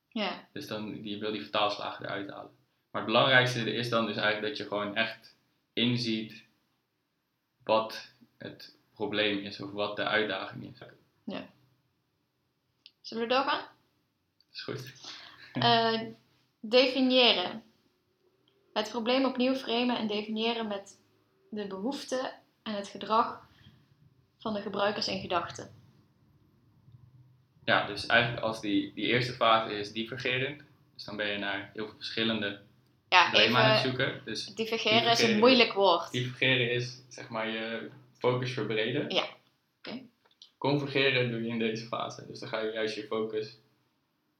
ja. 0.09 0.47
Dus 0.53 0.67
dan 0.67 1.03
je 1.03 1.17
wil 1.17 1.31
die 1.31 1.41
vertaalslagen 1.41 2.05
eruit 2.05 2.29
halen. 2.29 2.51
Maar 2.91 3.01
het 3.01 3.11
belangrijkste 3.11 3.73
is 3.73 3.89
dan 3.89 4.05
dus 4.05 4.15
eigenlijk 4.15 4.47
dat 4.47 4.57
je 4.57 4.63
gewoon 4.67 4.95
echt 4.95 5.35
inziet 5.73 6.43
wat 7.63 8.11
het 8.37 8.75
probleem 8.93 9.37
is 9.37 9.61
of 9.61 9.71
wat 9.71 9.95
de 9.95 10.03
uitdaging 10.03 10.63
is. 10.73 10.79
Dat 10.79 11.41
Zullen 13.01 13.27
we 13.27 13.33
doorgaan? 13.33 13.65
is 14.53 14.61
goed. 14.61 14.93
Eh, 15.53 16.01
definiëren. 16.59 17.63
Het 18.77 18.89
probleem 18.89 19.25
opnieuw 19.25 19.55
framen 19.55 19.97
en 19.97 20.07
definiëren 20.07 20.67
met 20.67 20.97
de 21.49 21.67
behoeften 21.67 22.31
en 22.63 22.73
het 22.73 22.87
gedrag 22.87 23.41
van 24.39 24.53
de 24.53 24.61
gebruikers 24.61 25.07
in 25.07 25.19
gedachten. 25.19 25.75
Ja, 27.65 27.87
dus 27.87 28.05
eigenlijk 28.05 28.41
als 28.43 28.61
die, 28.61 28.93
die 28.93 29.05
eerste 29.05 29.33
fase 29.33 29.73
is 29.79 29.91
divergerend, 29.91 30.61
dus 30.95 31.03
dan 31.03 31.15
ben 31.15 31.27
je 31.27 31.37
naar 31.37 31.69
heel 31.73 31.85
veel 31.85 31.95
verschillende 31.95 32.59
Ja, 33.09 33.23
problemen 33.29 33.61
aan 33.61 33.69
het 33.69 33.77
even. 33.85 33.89
zoeken. 33.89 34.21
Dus 34.25 34.45
Divergeren 34.45 35.11
is 35.11 35.21
een 35.21 35.39
moeilijk 35.39 35.73
woord. 35.73 36.11
divergeren 36.11 36.71
is 36.71 37.01
zeg 37.09 37.29
maar 37.29 37.47
je 37.49 37.89
focus 38.17 38.51
verbreden. 38.53 39.09
Ja, 39.09 39.25
oké. 39.77 40.01
Convergeren 40.57 41.31
doe 41.31 41.41
je 41.43 41.47
in 41.49 41.59
deze 41.59 41.85
fase, 41.85 42.25
dus 42.27 42.39
dan 42.39 42.49
ga 42.49 42.59
je 42.59 42.71
juist 42.71 42.95
je 42.95 43.03
focus 43.07 43.57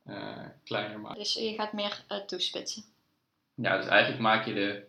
eh, 0.03 0.45
kleiner 0.63 0.99
maken. 0.99 1.19
Dus 1.19 1.33
je 1.33 1.53
gaat 1.53 1.73
meer 1.73 2.03
eh, 2.07 2.17
toespitsen. 2.17 2.83
Ja, 3.61 3.77
dus 3.77 3.85
eigenlijk 3.87 4.21
maak 4.21 4.45
je 4.45 4.53
de, 4.53 4.83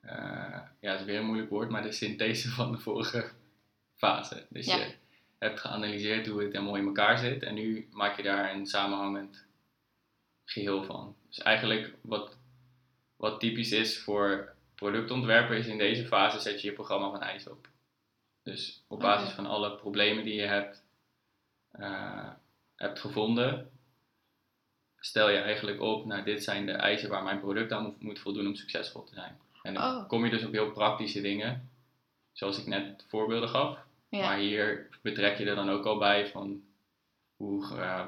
eh, 0.00 0.60
ja, 0.80 0.90
het 0.90 1.00
is 1.00 1.06
weer 1.06 1.18
een 1.18 1.26
moeilijk 1.26 1.50
woord, 1.50 1.68
maar 1.68 1.82
de 1.82 1.92
synthese 1.92 2.48
van 2.50 2.72
de 2.72 2.78
vorige 2.78 3.30
fase. 3.96 4.46
Dus 4.48 4.66
Ja. 4.66 4.76
je 4.76 4.94
hebt 5.38 5.60
geanalyseerd 5.60 6.26
hoe 6.26 6.42
het 6.42 6.52
helemaal 6.52 6.76
in 6.76 6.86
elkaar 6.86 7.18
zit 7.18 7.42
en 7.42 7.54
nu 7.54 7.88
maak 7.92 8.16
je 8.16 8.22
daar 8.22 8.54
een 8.54 8.66
samenhangend 8.66 9.46
geheel 10.44 10.84
van. 10.84 11.16
Dus 11.28 11.38
eigenlijk 11.38 11.94
wat, 12.00 12.36
wat 13.16 13.40
typisch 13.40 13.72
is 13.72 13.98
voor 14.02 14.54
productontwerpen 14.74 15.56
is 15.56 15.66
in 15.66 15.78
deze 15.78 16.06
fase 16.06 16.40
zet 16.40 16.60
je 16.60 16.68
je 16.68 16.74
programma 16.74 17.10
van 17.10 17.22
ijs 17.22 17.48
op. 17.48 17.68
Dus 18.42 18.84
op 18.88 19.00
basis 19.00 19.30
van 19.30 19.46
alle 19.46 19.76
problemen 19.76 20.24
die 20.24 20.34
je 20.34 20.46
hebt, 20.46 20.84
eh, 21.70 22.30
hebt 22.76 22.98
gevonden, 22.98 23.70
stel 25.00 25.30
je 25.30 25.38
eigenlijk 25.38 25.80
op, 25.80 26.04
nou 26.04 26.22
dit 26.24 26.44
zijn 26.44 26.66
de 26.66 26.72
eisen 26.72 27.10
waar 27.10 27.22
mijn 27.22 27.40
product 27.40 27.72
aan 27.72 27.96
moet, 27.98 28.18
voldoen 28.18 28.46
om 28.46 28.54
succesvol 28.54 29.04
te 29.04 29.14
zijn. 29.14 29.38
En 29.62 29.74
dan 29.74 29.82
Oh. 29.82 30.08
kom 30.08 30.24
je 30.24 30.30
dus 30.30 30.44
op 30.44 30.52
heel 30.52 30.70
praktische 30.70 31.20
dingen, 31.20 31.70
zoals 32.32 32.58
ik 32.58 32.66
net 32.66 33.04
voorbeelden 33.08 33.48
gaf. 33.48 33.78
Ja. 34.08 34.20
Maar 34.20 34.36
hier 34.38 34.88
betrek 35.02 35.38
je 35.38 35.44
er 35.44 35.54
dan 35.54 35.70
ook 35.70 35.84
al 35.84 35.98
bij 35.98 36.26
van 36.26 36.62
hoe, 37.36 37.76
eh, 37.76 38.06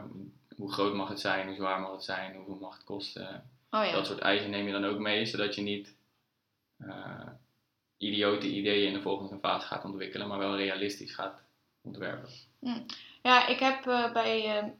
hoe 0.56 0.72
groot 0.72 0.94
mag 0.94 1.08
het 1.08 1.20
zijn, 1.20 1.46
hoe 1.46 1.56
zwaar 1.56 1.80
mag 1.80 1.92
het 1.92 2.04
zijn, 2.04 2.34
hoeveel 2.34 2.58
mag 2.60 2.74
het 2.74 2.84
kosten. 2.84 3.50
Oh 3.70 3.84
ja. 3.84 3.92
Dat 3.92 4.06
soort 4.06 4.18
eisen 4.18 4.50
neem 4.50 4.66
je 4.66 4.72
dan 4.72 4.84
ook 4.84 4.98
mee, 4.98 5.26
zodat 5.26 5.54
je 5.54 5.62
niet 5.62 5.94
eh, 6.78 7.26
idiote 7.96 8.50
ideeën 8.50 8.86
in 8.88 8.92
de 8.94 9.02
volgende 9.02 9.38
fase 9.38 9.66
gaat 9.66 9.84
ontwikkelen, 9.84 10.28
maar 10.28 10.38
wel 10.38 10.56
realistisch 10.56 11.14
gaat 11.14 11.42
ontwerpen. 11.82 12.28
Ja, 13.22 13.46
ik 13.46 13.58
heb 13.58 13.86
eh, 13.86 14.12
bij 14.12 14.72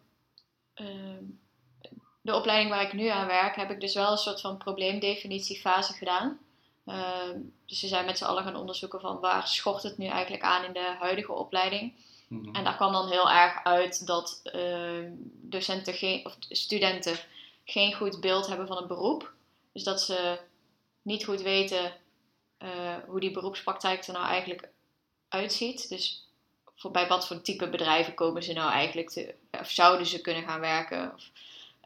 de 2.22 2.34
opleiding 2.34 2.70
waar 2.70 2.82
ik 2.82 2.92
nu 2.92 3.06
aan 3.06 3.26
werk, 3.26 3.56
heb 3.56 3.70
ik 3.70 3.80
dus 3.80 3.94
wel 3.94 4.10
een 4.10 4.18
soort 4.18 4.40
van 4.40 4.56
probleemdefinitiefase 4.56 5.92
gedaan. 5.92 6.38
Ehm, 6.86 7.38
dus 7.66 7.80
we 7.80 7.88
zijn 7.88 8.04
met 8.04 8.18
z'n 8.18 8.24
allen 8.24 8.44
gaan 8.44 8.56
onderzoeken 8.56 9.00
van 9.00 9.20
waar 9.20 9.48
schort 9.48 9.82
het 9.82 9.98
nu 9.98 10.06
eigenlijk 10.06 10.42
aan 10.42 10.64
in 10.64 10.72
de 10.72 10.96
huidige 10.98 11.32
opleiding. 11.32 11.94
Mhm. 12.28 12.54
En 12.54 12.64
daar 12.64 12.76
kwam 12.76 12.92
dan 12.92 13.08
heel 13.08 13.30
erg 13.30 13.64
uit 13.64 14.06
dat 14.06 14.40
ehm, 14.42 15.10
docenten 15.40 15.94
geen, 15.94 16.26
of 16.26 16.36
studenten 16.48 17.16
geen 17.64 17.94
goed 17.94 18.20
beeld 18.20 18.46
hebben 18.46 18.66
van 18.66 18.76
het 18.76 18.86
beroep. 18.86 19.32
Dus 19.72 19.82
dat 19.82 20.02
ze 20.02 20.38
niet 21.02 21.24
goed 21.24 21.42
weten 21.42 21.92
eh, 22.58 22.96
hoe 23.06 23.20
die 23.20 23.30
beroepspraktijk 23.30 24.06
er 24.06 24.12
nou 24.12 24.26
eigenlijk 24.26 24.68
uitziet. 25.28 25.88
Dus 25.88 26.28
voor, 26.76 26.90
bij 26.90 27.06
wat 27.08 27.26
voor 27.26 27.42
type 27.42 27.68
bedrijven 27.68 28.14
komen 28.14 28.42
ze 28.42 28.52
nou 28.52 28.70
eigenlijk 28.70 29.10
te, 29.10 29.34
of 29.50 29.70
zouden 29.70 30.06
ze 30.06 30.20
kunnen 30.20 30.42
gaan 30.42 30.60
werken. 30.60 31.12
Of, 31.14 31.30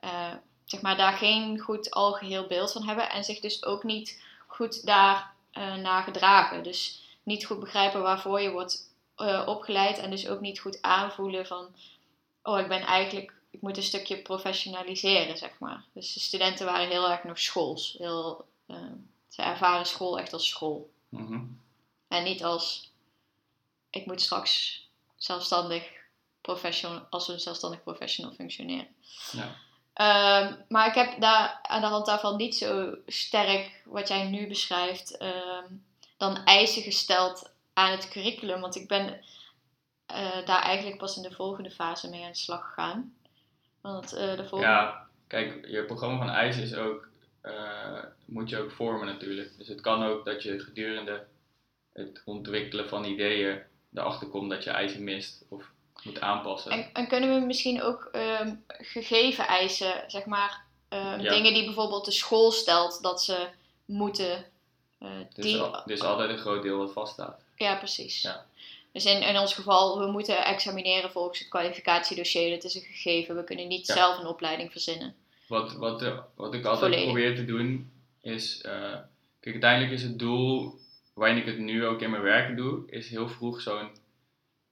eh, 0.07 0.33
zeg 0.65 0.81
maar 0.81 0.97
daar 0.97 1.13
geen 1.13 1.59
goed 1.59 1.91
algeheel 1.91 2.47
beeld 2.47 2.73
van 2.73 2.87
hebben 2.87 3.11
en 3.11 3.25
zich 3.25 3.41
dus 3.41 3.65
ook 3.65 3.85
niet 3.85 4.23
goed 4.47 4.87
daar 4.87 5.35
eh, 5.51 5.75
naar 5.75 6.03
gedragen. 6.03 6.63
Dus 6.63 7.03
niet 7.23 7.47
goed 7.47 7.61
begrijpen 7.61 8.03
waarvoor 8.03 8.41
je 8.41 8.51
wordt 8.51 8.91
eh, 9.17 9.43
opgeleid 9.47 9.99
en 9.99 10.11
dus 10.11 10.29
ook 10.29 10.41
niet 10.41 10.61
goed 10.61 10.83
aanvoelen 10.83 11.47
van, 11.47 11.75
oh 12.43 12.59
ik 12.59 12.69
ben 12.69 12.81
eigenlijk, 12.81 13.35
ik 13.51 13.61
moet 13.61 13.77
een 13.77 13.83
stukje 13.83 14.23
professionaliseren, 14.23 15.37
zeg 15.37 15.59
maar. 15.59 15.85
Dus 15.93 16.13
de 16.13 16.21
studenten 16.21 16.67
waren 16.67 16.89
heel 16.89 17.11
erg 17.11 17.25
nog 17.25 17.39
schools. 17.39 17.95
Heel, 17.99 18.45
ze 19.29 19.43
ervaren 19.43 19.87
school 19.87 20.19
echt 20.19 20.33
als 20.33 20.49
school. 20.49 20.91
Mhm. 21.09 21.45
En 22.09 22.25
niet 22.25 22.45
als, 22.45 22.93
ik 23.91 24.07
moet 24.07 24.21
straks 24.21 24.85
zelfstandig 25.17 25.91
professional, 26.41 27.07
als 27.11 27.29
een 27.29 27.41
zelfstandig 27.41 27.83
professional 27.83 28.33
functioneren. 28.33 28.89
Ja. 29.33 29.57
Ehm, 29.97 30.55
maar 30.69 30.87
ik 30.87 30.95
heb 30.95 31.21
daar 31.21 31.59
aan 31.63 31.81
de 31.81 31.87
hand 31.87 32.07
daarvan 32.07 32.37
niet 32.37 32.57
zo 32.57 32.97
sterk, 33.07 33.83
wat 33.85 34.09
jij 34.09 34.29
nu 34.29 34.49
beschrijft, 34.49 35.17
ehm, 35.17 35.65
dan 36.17 36.45
eisen 36.45 36.83
gesteld 36.83 37.53
aan 37.73 37.91
het 37.91 38.09
curriculum. 38.09 38.61
Want 38.61 38.77
ik 38.77 38.89
ben 38.89 39.21
eh, 40.07 40.47
daar 40.47 40.63
eigenlijk 40.63 40.99
pas 40.99 41.17
in 41.17 41.23
de 41.23 41.31
volgende 41.31 41.71
fase 41.71 42.11
mee 42.11 42.25
aan 42.25 42.31
de 42.31 42.37
slag 42.37 42.67
gegaan. 42.67 43.15
Want 43.81 44.13
eh, 44.13 44.37
de 44.37 44.47
volgende... 44.49 44.73
Ja, 44.73 45.07
kijk, 45.27 45.67
je 45.67 45.85
programma 45.85 46.19
van 46.19 46.31
IJs 46.31 46.57
is 46.57 46.75
ook, 46.75 47.09
eh, 47.41 48.03
moet 48.25 48.49
je 48.49 48.59
ook 48.59 48.71
vormen 48.71 49.07
natuurlijk. 49.07 49.59
Dus 49.59 49.69
het 49.69 49.81
kan 49.81 50.03
ook 50.03 50.25
dat 50.25 50.43
je 50.43 50.61
gedurende 50.61 51.27
het 51.93 52.23
ontwikkelen 52.25 52.89
van 52.89 53.05
ideeën 53.05 53.63
erachter 53.95 54.29
komt 54.29 54.51
dat 54.51 54.65
je 54.65 54.71
eisen 54.71 55.05
mist 55.05 55.45
of 55.49 55.71
moet 56.07 56.21
aanpassen. 56.21 56.71
En, 56.71 56.91
en 56.93 57.09
kunnen 57.09 57.35
we 57.41 57.47
misschien 57.47 57.83
ook 57.83 58.09
ehm, 58.13 58.55
gegeven 58.69 59.47
eisen, 59.47 60.05
zeg 60.07 60.25
maar, 60.25 60.65
ehm, 60.89 61.21
Ja. 61.21 61.31
dingen 61.33 61.55
die 61.55 61.65
bijvoorbeeld 61.65 62.05
de 62.05 62.11
school 62.11 62.51
stelt 62.51 63.03
dat 63.03 63.23
ze 63.23 63.49
moeten. 63.85 64.45
eh, 64.99 65.09
Dus, 65.35 65.45
die, 65.45 65.61
al- 65.61 65.83
dus 65.87 66.01
altijd 66.03 66.31
een 66.31 66.39
groot 66.39 66.63
deel 66.63 66.79
wat 66.79 66.93
vaststaat. 66.93 67.41
Ja, 67.57 67.75
precies. 67.77 68.23
Ja. 68.23 68.45
Dus 68.93 69.05
in, 69.05 69.23
in 69.23 69.39
ons 69.39 69.55
geval, 69.55 69.99
we 69.99 70.07
moeten 70.07 70.45
examineren 70.45 71.11
volgens 71.11 71.39
het 71.39 71.49
kwalificatiedossier. 71.49 72.51
Dat 72.51 72.65
is 72.65 72.75
een 72.75 72.81
gegeven. 72.83 73.37
We 73.37 73.45
kunnen 73.45 73.69
niet 73.69 73.87
Ja. 73.87 73.95
zelf 73.95 74.19
een 74.19 74.27
opleiding 74.27 74.71
verzinnen. 74.73 75.15
Wat, 75.49 75.73
wat, 75.73 76.03
eh, 76.03 76.19
wat 76.35 76.55
ik 76.55 76.65
altijd 76.65 76.81
Volledig. 76.93 77.05
probeer 77.05 77.37
te 77.37 77.45
doen 77.45 77.91
is, 78.21 78.61
eh, 78.61 78.71
kijk 79.41 79.55
uiteindelijk 79.55 79.93
is 79.93 80.03
het 80.03 80.19
doel 80.19 80.79
waarin 81.15 81.37
ik 81.37 81.47
het 81.47 81.59
nu 81.59 81.87
ook 81.87 82.01
in 82.01 82.11
mijn 82.11 82.23
werk 82.23 82.57
doe, 82.57 82.83
is 82.91 83.09
heel 83.09 83.29
vroeg 83.29 83.61
zo'n 83.61 83.89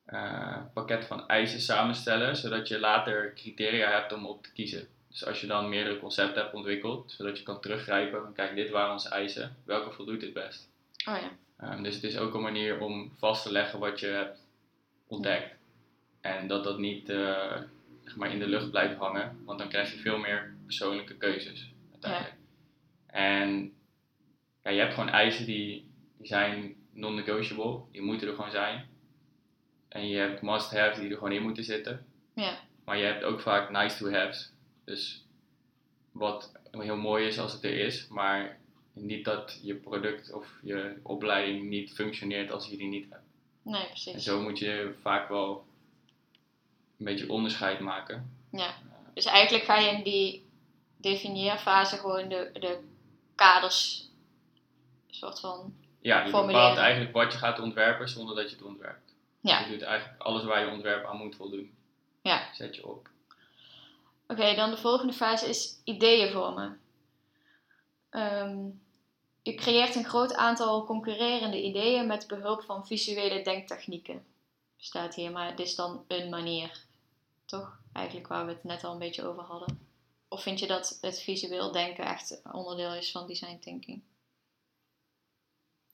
eh, 0.05 0.57
pakket 0.73 1.05
van 1.05 1.29
eisen 1.29 1.61
samenstellen, 1.61 2.37
zodat 2.37 2.69
je 2.69 2.79
later 2.79 3.35
criteria 3.35 3.91
hebt 3.91 4.13
om 4.13 4.27
op 4.27 4.43
te 4.43 4.53
kiezen. 4.53 4.89
Dus 5.09 5.27
als 5.27 5.41
je 5.41 5.47
dan 5.47 5.69
meerdere 5.69 5.99
concepten 5.99 6.43
hebt 6.43 6.55
ontwikkeld, 6.55 7.13
zodat 7.17 7.39
je 7.39 7.45
kan 7.45 7.61
teruggrijpen 7.61 8.23
van 8.23 8.33
kijk 8.33 8.55
dit 8.55 8.71
waren 8.71 8.93
onze 8.93 9.09
eisen, 9.09 9.57
welke 9.65 9.91
voldoet 9.91 10.23
het 10.23 10.33
best? 10.33 10.69
Oh 11.09 11.17
ja. 11.21 11.31
Ehm, 11.57 11.83
dus 11.83 11.95
het 11.95 12.05
is 12.05 12.19
ook 12.19 12.35
een 12.35 12.43
manier 12.43 12.81
om 12.81 13.13
vast 13.19 13.43
te 13.43 13.53
leggen 13.53 13.79
wat 13.79 14.01
je 14.01 14.07
hebt 14.07 14.39
ontdekt. 15.07 15.55
En 16.21 16.47
dat 16.47 16.65
dat 16.65 16.79
niet 16.79 17.09
eh, 17.09 17.57
zeg 18.05 18.17
maar 18.17 18.31
in 18.31 18.39
de 18.39 18.47
lucht 18.47 18.71
blijft 18.71 18.97
hangen, 18.97 19.43
want 19.45 19.59
dan 19.59 19.69
krijg 19.69 19.93
je 19.93 19.99
veel 19.99 20.19
meer 20.19 20.55
persoonlijke 20.65 21.17
keuzes 21.17 21.73
uiteindelijk. 21.93 22.35
En 23.07 23.73
ja, 24.63 24.71
je 24.71 24.81
hebt 24.81 24.95
gewoon 24.95 25.09
eisen 25.09 25.47
die, 25.47 25.91
die 26.17 26.27
zijn 26.27 26.75
non-negotiable, 26.93 27.81
die 27.93 28.03
moeten 28.03 28.29
er 28.29 28.35
gewoon 28.35 28.51
zijn. 28.51 28.89
En 29.95 30.09
je 30.09 30.17
hebt 30.17 30.43
must-haves 30.43 30.99
die 30.99 31.11
er 31.11 31.15
gewoon 31.17 31.33
in 31.33 31.43
moeten 31.43 31.65
zitten. 31.65 32.07
Ja. 32.35 32.59
Maar 32.85 32.99
je 32.99 33.05
hebt 33.05 33.23
ook 33.25 33.41
vaak 33.41 33.71
nice-to-haves. 33.71 34.53
Dus 34.85 35.25
wat 36.13 36.53
heel 36.71 36.97
mooi 36.97 37.27
is 37.27 37.39
als 37.39 37.53
het 37.53 37.65
er 37.65 37.79
is, 37.79 38.09
maar 38.09 38.59
niet 38.93 39.25
dat 39.25 39.59
je 39.63 39.75
product 39.75 40.33
of 40.33 40.59
je 40.63 41.01
opleiding 41.03 41.69
niet 41.69 41.93
functioneert 41.93 42.51
als 42.53 42.67
je 42.67 42.77
die 42.77 42.87
niet 42.89 43.07
hebt. 43.11 43.23
Nee, 43.63 43.81
En 43.83 43.87
precies. 43.89 44.25
zo 44.25 44.41
moet 44.41 44.59
je 44.59 44.95
vaak 45.01 45.29
wel 45.29 45.65
een 46.99 47.05
beetje 47.05 47.31
onderscheid 47.31 47.81
maken. 47.81 48.31
Ja. 48.51 48.75
Dus 49.15 49.25
eigenlijk 49.25 49.65
ga 49.65 49.79
je 49.79 49.91
in 49.91 50.03
die 50.03 50.47
definieerfase 50.97 51.97
gewoon 51.97 52.29
de, 52.29 52.51
de 52.53 52.79
kaders 53.35 54.09
soort 55.11 55.41
van. 55.41 55.75
Ja, 56.01 56.25
je 56.25 56.31
Formuleren. 56.31 56.61
bepaalt 56.63 56.79
eigenlijk 56.79 57.15
wat 57.15 57.33
je 57.33 57.39
gaat 57.39 57.59
ontwerpen 57.61 58.09
zonder 58.09 58.37
dat 58.37 58.51
je 58.51 58.57
het 58.57 58.65
ontwerpt. 58.65 59.14
Ja. 59.45 59.61
Je 59.61 59.71
doet 59.71 59.83
eigenlijk 59.83 60.23
alles 60.23 60.45
waar 60.45 60.65
je 60.65 60.71
ontwerp 60.71 61.07
aan 61.07 61.17
moet 61.17 61.37
voldoen. 61.37 61.75
Ja. 62.23 62.55
Zet 62.55 62.77
je 62.77 62.87
op. 62.87 63.09
Oké, 64.27 64.55
dan 64.55 64.71
de 64.71 64.77
volgende 64.77 65.13
fase 65.13 65.49
is 65.49 65.81
ideeën 65.85 66.33
vormen. 66.33 66.81
Ehm, 68.11 68.67
je 69.43 69.55
creëert 69.55 69.95
een 69.95 70.05
groot 70.05 70.35
aantal 70.35 70.85
concurrerende 70.85 71.63
ideeën 71.63 72.07
met 72.07 72.27
behulp 72.27 72.63
van 72.63 72.87
visuele 72.87 73.43
denktechnieken. 73.43 74.25
Staat 74.77 75.15
hier, 75.15 75.31
maar 75.31 75.51
het 75.51 75.61
is 75.61 75.75
dan 75.75 76.05
een 76.09 76.31
manier. 76.31 76.85
Toch? 77.45 77.79
Eigenlijk 77.93 78.27
waar 78.27 78.47
we 78.47 78.53
het 78.53 78.65
net 78.65 78.85
al 78.85 78.93
een 78.93 78.99
beetje 78.99 79.27
over 79.27 79.43
hadden. 79.43 79.89
Of 80.29 80.43
vind 80.43 80.59
je 80.59 80.67
dat 80.67 80.99
het 81.01 81.23
visueel 81.23 81.73
denken 81.73 82.05
echt 82.05 82.43
onderdeel 82.53 82.95
is 82.95 83.11
van 83.11 83.27
design 83.27 83.59
thinking? 83.59 84.03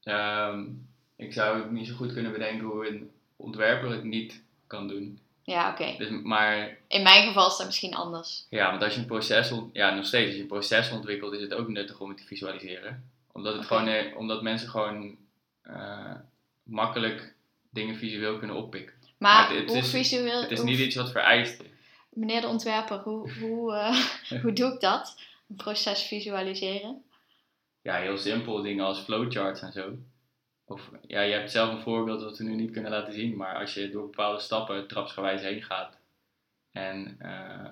Ehm, 0.02 0.68
ik 1.16 1.32
zou 1.32 1.58
het 1.62 1.70
niet 1.70 1.86
zo 1.86 1.94
goed 1.94 2.12
kunnen 2.12 2.32
bedenken 2.32 2.66
hoe 2.66 2.88
een 2.88 3.12
ontwerper 3.40 3.90
het 3.90 4.04
niet 4.04 4.42
kan 4.66 4.88
doen. 4.88 5.20
Ja, 5.44 5.70
oké. 5.70 5.94
Dus, 5.98 6.08
maar 6.22 6.76
In 6.88 7.02
mijn 7.02 7.26
geval 7.26 7.46
is 7.48 7.56
dat 7.56 7.66
misschien 7.66 7.94
anders. 7.94 8.46
ja, 8.50 8.70
want 8.70 8.82
als 8.82 8.94
je 8.94 9.00
een 9.00 9.06
proces, 9.06 9.52
ja, 9.72 9.94
nog 9.94 10.06
steeds, 10.06 10.26
als 10.26 10.34
je 10.34 10.40
een 10.40 10.46
proces 10.48 10.90
ontwikkelt, 10.90 11.32
is 11.32 11.40
het 11.40 11.54
ook 11.54 11.68
nuttig 11.68 12.00
om 12.00 12.08
het 12.08 12.18
te 12.18 12.24
visualiseren. 12.26 13.10
Omdat, 13.32 13.54
het 13.54 13.66
gewoon, 13.66 13.86
eh, 13.88 14.16
omdat 14.16 14.42
mensen 14.42 14.68
gewoon 14.68 15.16
eh, 15.62 16.14
makkelijk 16.62 17.34
dingen 17.70 17.96
visueel 17.96 18.38
kunnen 18.38 18.56
oppikken. 18.56 18.94
Maar 19.18 19.48
het- 19.48 19.58
het 19.58 19.68
hoe 19.68 19.76
is- 19.78 19.90
visueel... 19.90 20.40
Het 20.42 20.50
is 20.50 20.58
hoe- 20.58 20.68
niet 20.68 20.78
iets 20.78 20.94
wat 20.96 21.10
vereist 21.10 21.60
is. 21.60 21.66
Meneer 22.08 22.40
de 22.40 22.46
ontwerper, 22.46 22.98
hoe, 22.98 23.32
hoe, 23.40 23.74
eh, 23.74 23.96
hoe 24.42 24.52
doe 24.52 24.72
ik 24.74 24.80
dat? 24.80 25.20
Een 25.48 25.56
proces 25.56 26.02
visualiseren? 26.02 27.02
Ja, 27.82 27.96
heel 27.96 28.18
simpel, 28.18 28.62
dingen 28.62 28.84
als 28.84 28.98
flowcharts 28.98 29.60
en 29.60 29.72
zo. 29.72 29.92
Of 30.70 30.90
ja, 31.06 31.20
je 31.20 31.32
hebt 31.32 31.50
zelf 31.50 31.72
een 31.72 31.80
voorbeeld 31.80 32.20
dat 32.20 32.38
we 32.38 32.44
nu 32.44 32.54
niet 32.54 32.70
kunnen 32.70 32.90
laten 32.90 33.12
zien, 33.12 33.36
maar 33.36 33.54
als 33.56 33.74
je 33.74 33.90
door 33.90 34.02
bepaalde 34.02 34.40
stappen 34.40 34.86
trapsgewijs 34.88 35.42
heen 35.42 35.62
gaat 35.62 35.98
en 36.72 37.16
eh, 37.18 37.68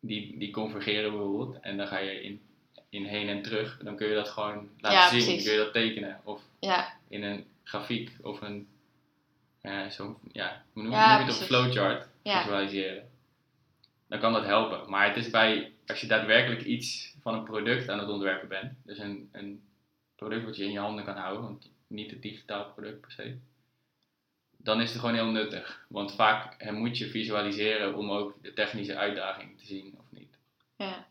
die, 0.00 0.38
die 0.38 0.50
convergeren 0.50 1.10
bijvoorbeeld 1.10 1.60
en 1.60 1.76
dan 1.76 1.86
ga 1.86 1.98
je 1.98 2.22
in, 2.22 2.42
in 2.88 3.04
heen 3.04 3.28
en 3.28 3.42
terug, 3.42 3.78
dan 3.82 3.96
kun 3.96 4.08
je 4.08 4.14
dat 4.14 4.28
gewoon 4.28 4.68
laten 4.78 4.98
Ja, 4.98 5.08
zien, 5.08 5.24
precies. 5.24 5.44
kun 5.44 5.52
je 5.52 5.58
dat 5.58 5.72
tekenen. 5.72 6.20
Of 6.24 6.42
Ja, 6.60 6.92
in 7.08 7.22
een 7.22 7.46
grafiek 7.64 8.10
of 8.22 8.40
een, 8.40 8.68
eh 9.60 9.86
zo, 9.86 10.18
ja, 10.32 10.62
hoe 10.72 10.82
noem, 10.82 10.92
Ja, 10.92 11.16
noem 11.16 11.26
je 11.26 11.32
het 11.32 11.40
op 11.40 11.46
flowchart 11.46 12.06
visualiseren. 12.24 13.10
Dan 14.06 14.18
kan 14.18 14.32
dat 14.32 14.44
helpen. 14.44 14.90
Maar 14.90 15.06
het 15.06 15.16
is 15.16 15.30
bij, 15.30 15.72
als 15.86 16.00
je 16.00 16.06
daadwerkelijk 16.06 16.62
iets 16.62 17.14
van 17.20 17.34
een 17.34 17.44
product 17.44 17.88
aan 17.88 17.98
het 17.98 18.08
ontwerpen 18.08 18.48
bent, 18.48 18.72
dus 18.84 18.98
een, 18.98 19.28
een 19.32 19.62
product 20.16 20.44
wat 20.44 20.56
je 20.56 20.64
in 20.64 20.72
je 20.72 20.78
handen 20.78 21.04
kan 21.04 21.16
houden, 21.16 21.42
want 21.42 21.72
niet 21.94 22.10
het 22.10 22.22
digitaal 22.22 22.72
product 22.72 23.00
per 23.00 23.10
se, 23.10 23.36
dan 24.56 24.80
is 24.80 24.90
het 24.90 25.00
gewoon 25.00 25.14
heel 25.14 25.30
nuttig. 25.30 25.84
Want 25.88 26.14
vaak 26.14 26.70
moet 26.70 26.98
je 26.98 27.10
visualiseren 27.10 27.94
om 27.94 28.10
ook 28.10 28.42
de 28.42 28.52
technische 28.52 28.96
uitdaging 28.96 29.58
te 29.58 29.66
zien 29.66 29.94
of 29.98 30.04
niet. 30.10 30.38
ja. 30.76 31.06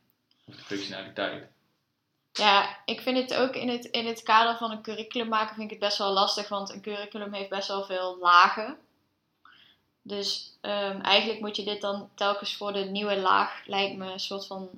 Of 0.46 0.56
de 0.56 0.64
functionaliteit. 0.64 1.48
Ja, 2.34 2.78
ik 2.86 3.02
vind 3.02 3.18
het 3.18 3.34
ook 3.34 3.56
in 3.56 3.70
het, 3.70 3.86
in 3.86 4.06
het 4.06 4.24
kader 4.24 4.58
van 4.58 4.72
een 4.72 4.82
curriculum 4.82 5.28
maken 5.28 5.56
vind 5.56 5.66
ik 5.66 5.80
het 5.80 5.88
best 5.88 5.98
wel 5.98 6.12
lastig, 6.12 6.50
want 6.50 6.70
een 6.70 6.82
curriculum 6.82 7.34
heeft 7.34 7.50
best 7.50 7.68
wel 7.68 7.84
veel 7.84 8.18
lagen. 8.20 8.78
Dus 10.02 10.58
ehm, 10.62 11.00
eigenlijk 11.00 11.40
moet 11.40 11.56
je 11.56 11.64
dit 11.64 11.82
dan 11.82 12.10
telkens 12.16 12.56
voor 12.56 12.74
de 12.74 12.84
nieuwe 12.84 13.18
laag, 13.18 13.66
lijkt 13.66 13.98
me, 13.98 14.12
een 14.12 14.20
soort 14.20 14.48
van 14.48 14.70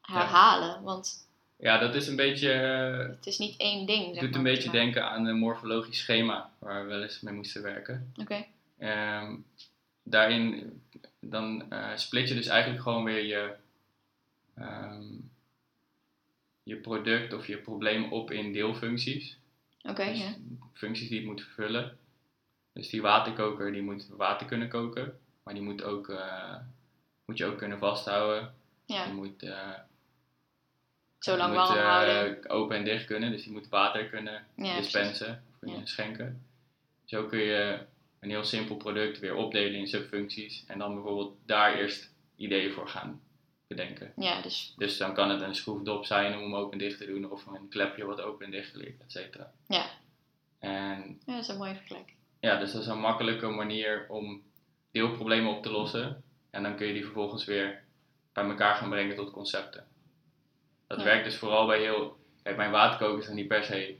herhalen. 0.00 0.82
Want 0.82 1.27
Ja, 1.58 1.78
dat 1.78 1.94
is 1.94 2.06
een 2.06 2.16
beetje, 2.16 2.52
eh, 2.52 3.08
het 3.16 3.26
is 3.26 3.38
niet 3.38 3.56
één 3.56 3.86
ding. 3.86 4.10
Het 4.10 4.20
doet 4.20 4.30
maar, 4.30 4.38
een 4.38 4.44
beetje 4.44 4.70
denken 4.70 5.10
aan 5.10 5.26
een 5.26 5.38
morfologisch 5.38 5.98
schema 5.98 6.50
waar 6.58 6.82
we 6.82 6.88
wel 6.88 7.02
eens 7.02 7.20
mee 7.20 7.34
moesten 7.34 7.62
werken. 7.62 8.12
Oké, 8.16 8.44
Ehm, 8.78 9.36
daarin 10.02 10.72
dan 11.20 11.70
eh, 11.72 11.96
split 11.96 12.28
je 12.28 12.34
dus 12.34 12.46
eigenlijk 12.46 12.82
gewoon 12.82 13.04
weer 13.04 13.24
je, 13.24 13.54
ehm, 14.54 15.02
je 16.62 16.76
product 16.76 17.32
of 17.32 17.46
je 17.46 17.58
probleem 17.58 18.12
op 18.12 18.30
in 18.30 18.52
deelfuncties. 18.52 19.36
oké, 19.82 20.04
Dus. 20.04 20.38
Functies 20.72 21.08
die 21.08 21.18
het 21.18 21.26
moet 21.26 21.42
vervullen. 21.42 21.98
Dus 22.72 22.88
die 22.88 23.02
waterkoker 23.02 23.72
die 23.72 23.82
moet 23.82 24.08
water 24.08 24.46
kunnen 24.46 24.68
koken, 24.68 25.18
maar 25.42 25.54
die 25.54 25.62
moet, 25.62 25.82
ook, 25.82 26.08
eh, 26.08 26.56
moet 27.24 27.38
je 27.38 27.44
ook 27.44 27.58
kunnen 27.58 27.78
vasthouden. 27.78 28.54
Die 28.86 28.96
ja. 28.96 29.06
moet, 29.12 29.42
eh, 29.42 29.74
Zo 31.18 31.36
lang 31.36 31.54
warm 31.54 31.76
eh, 31.76 31.84
houden. 31.84 32.50
open 32.50 32.76
en 32.76 32.84
dicht 32.84 33.04
kunnen, 33.04 33.30
dus 33.30 33.42
die 33.42 33.52
moet 33.52 33.68
water 33.68 34.04
kunnen 34.08 34.46
Ja, 34.56 34.76
dispensen 34.76 35.44
of 35.52 35.58
kunnen 35.58 35.78
Ja. 35.78 35.86
schenken. 35.86 36.46
Zo 37.04 37.24
kun 37.26 37.38
je 37.38 37.78
een 38.20 38.30
heel 38.30 38.44
simpel 38.44 38.76
product 38.76 39.18
weer 39.18 39.34
opdelen 39.34 39.78
in 39.78 39.86
subfuncties 39.88 40.64
en 40.66 40.78
dan 40.78 40.94
bijvoorbeeld 40.94 41.36
daar 41.46 41.74
eerst 41.74 42.14
ideeën 42.36 42.72
voor 42.72 42.88
gaan 42.88 43.20
bedenken. 43.66 44.12
Ja, 44.16 44.42
dus 44.42 44.74
Dus 44.76 44.96
dan 44.96 45.14
kan 45.14 45.30
het 45.30 45.40
een 45.42 45.54
schroefdop 45.54 46.04
zijn 46.06 46.34
om 46.34 46.40
hem 46.40 46.54
open 46.54 46.72
en 46.72 46.78
dicht 46.78 46.98
te 46.98 47.06
doen 47.06 47.30
of 47.30 47.46
een 47.46 47.68
klepje 47.68 48.04
wat 48.04 48.20
open 48.20 48.44
en 48.44 48.50
dicht 48.52 48.74
ligt, 48.74 49.00
et 49.02 49.12
cetera. 49.12 49.52
Ja. 49.68 49.86
En 50.58 51.20
ja, 51.26 51.32
dat 51.34 51.42
is 51.42 51.48
een 51.48 51.56
mooie 51.56 51.74
vergelijking. 51.74 52.16
ja, 52.40 52.58
dus 52.58 52.72
dat 52.72 52.80
is 52.82 52.86
een 52.88 53.00
makkelijke 53.00 53.46
manier 53.48 54.06
om 54.08 54.42
deelproblemen 54.90 55.56
op 55.56 55.62
te 55.62 55.70
lossen 55.70 56.22
en 56.50 56.62
dan 56.62 56.76
kun 56.76 56.86
je 56.86 56.92
die 56.92 57.04
vervolgens 57.04 57.44
weer 57.44 57.82
bij 58.32 58.44
elkaar 58.44 58.74
gaan 58.74 58.90
brengen 58.90 59.16
tot 59.16 59.30
concepten. 59.30 59.86
Dat 60.88 60.98
Ja. 60.98 61.04
werkt 61.04 61.24
dus 61.24 61.36
vooral 61.36 61.66
bij 61.66 61.80
heel. 61.80 62.16
Kijk, 62.42 62.56
mijn 62.56 62.70
waterkoker 62.70 63.18
is 63.18 63.26
dan 63.26 63.34
niet 63.34 63.48
per 63.48 63.64
se 63.64 63.98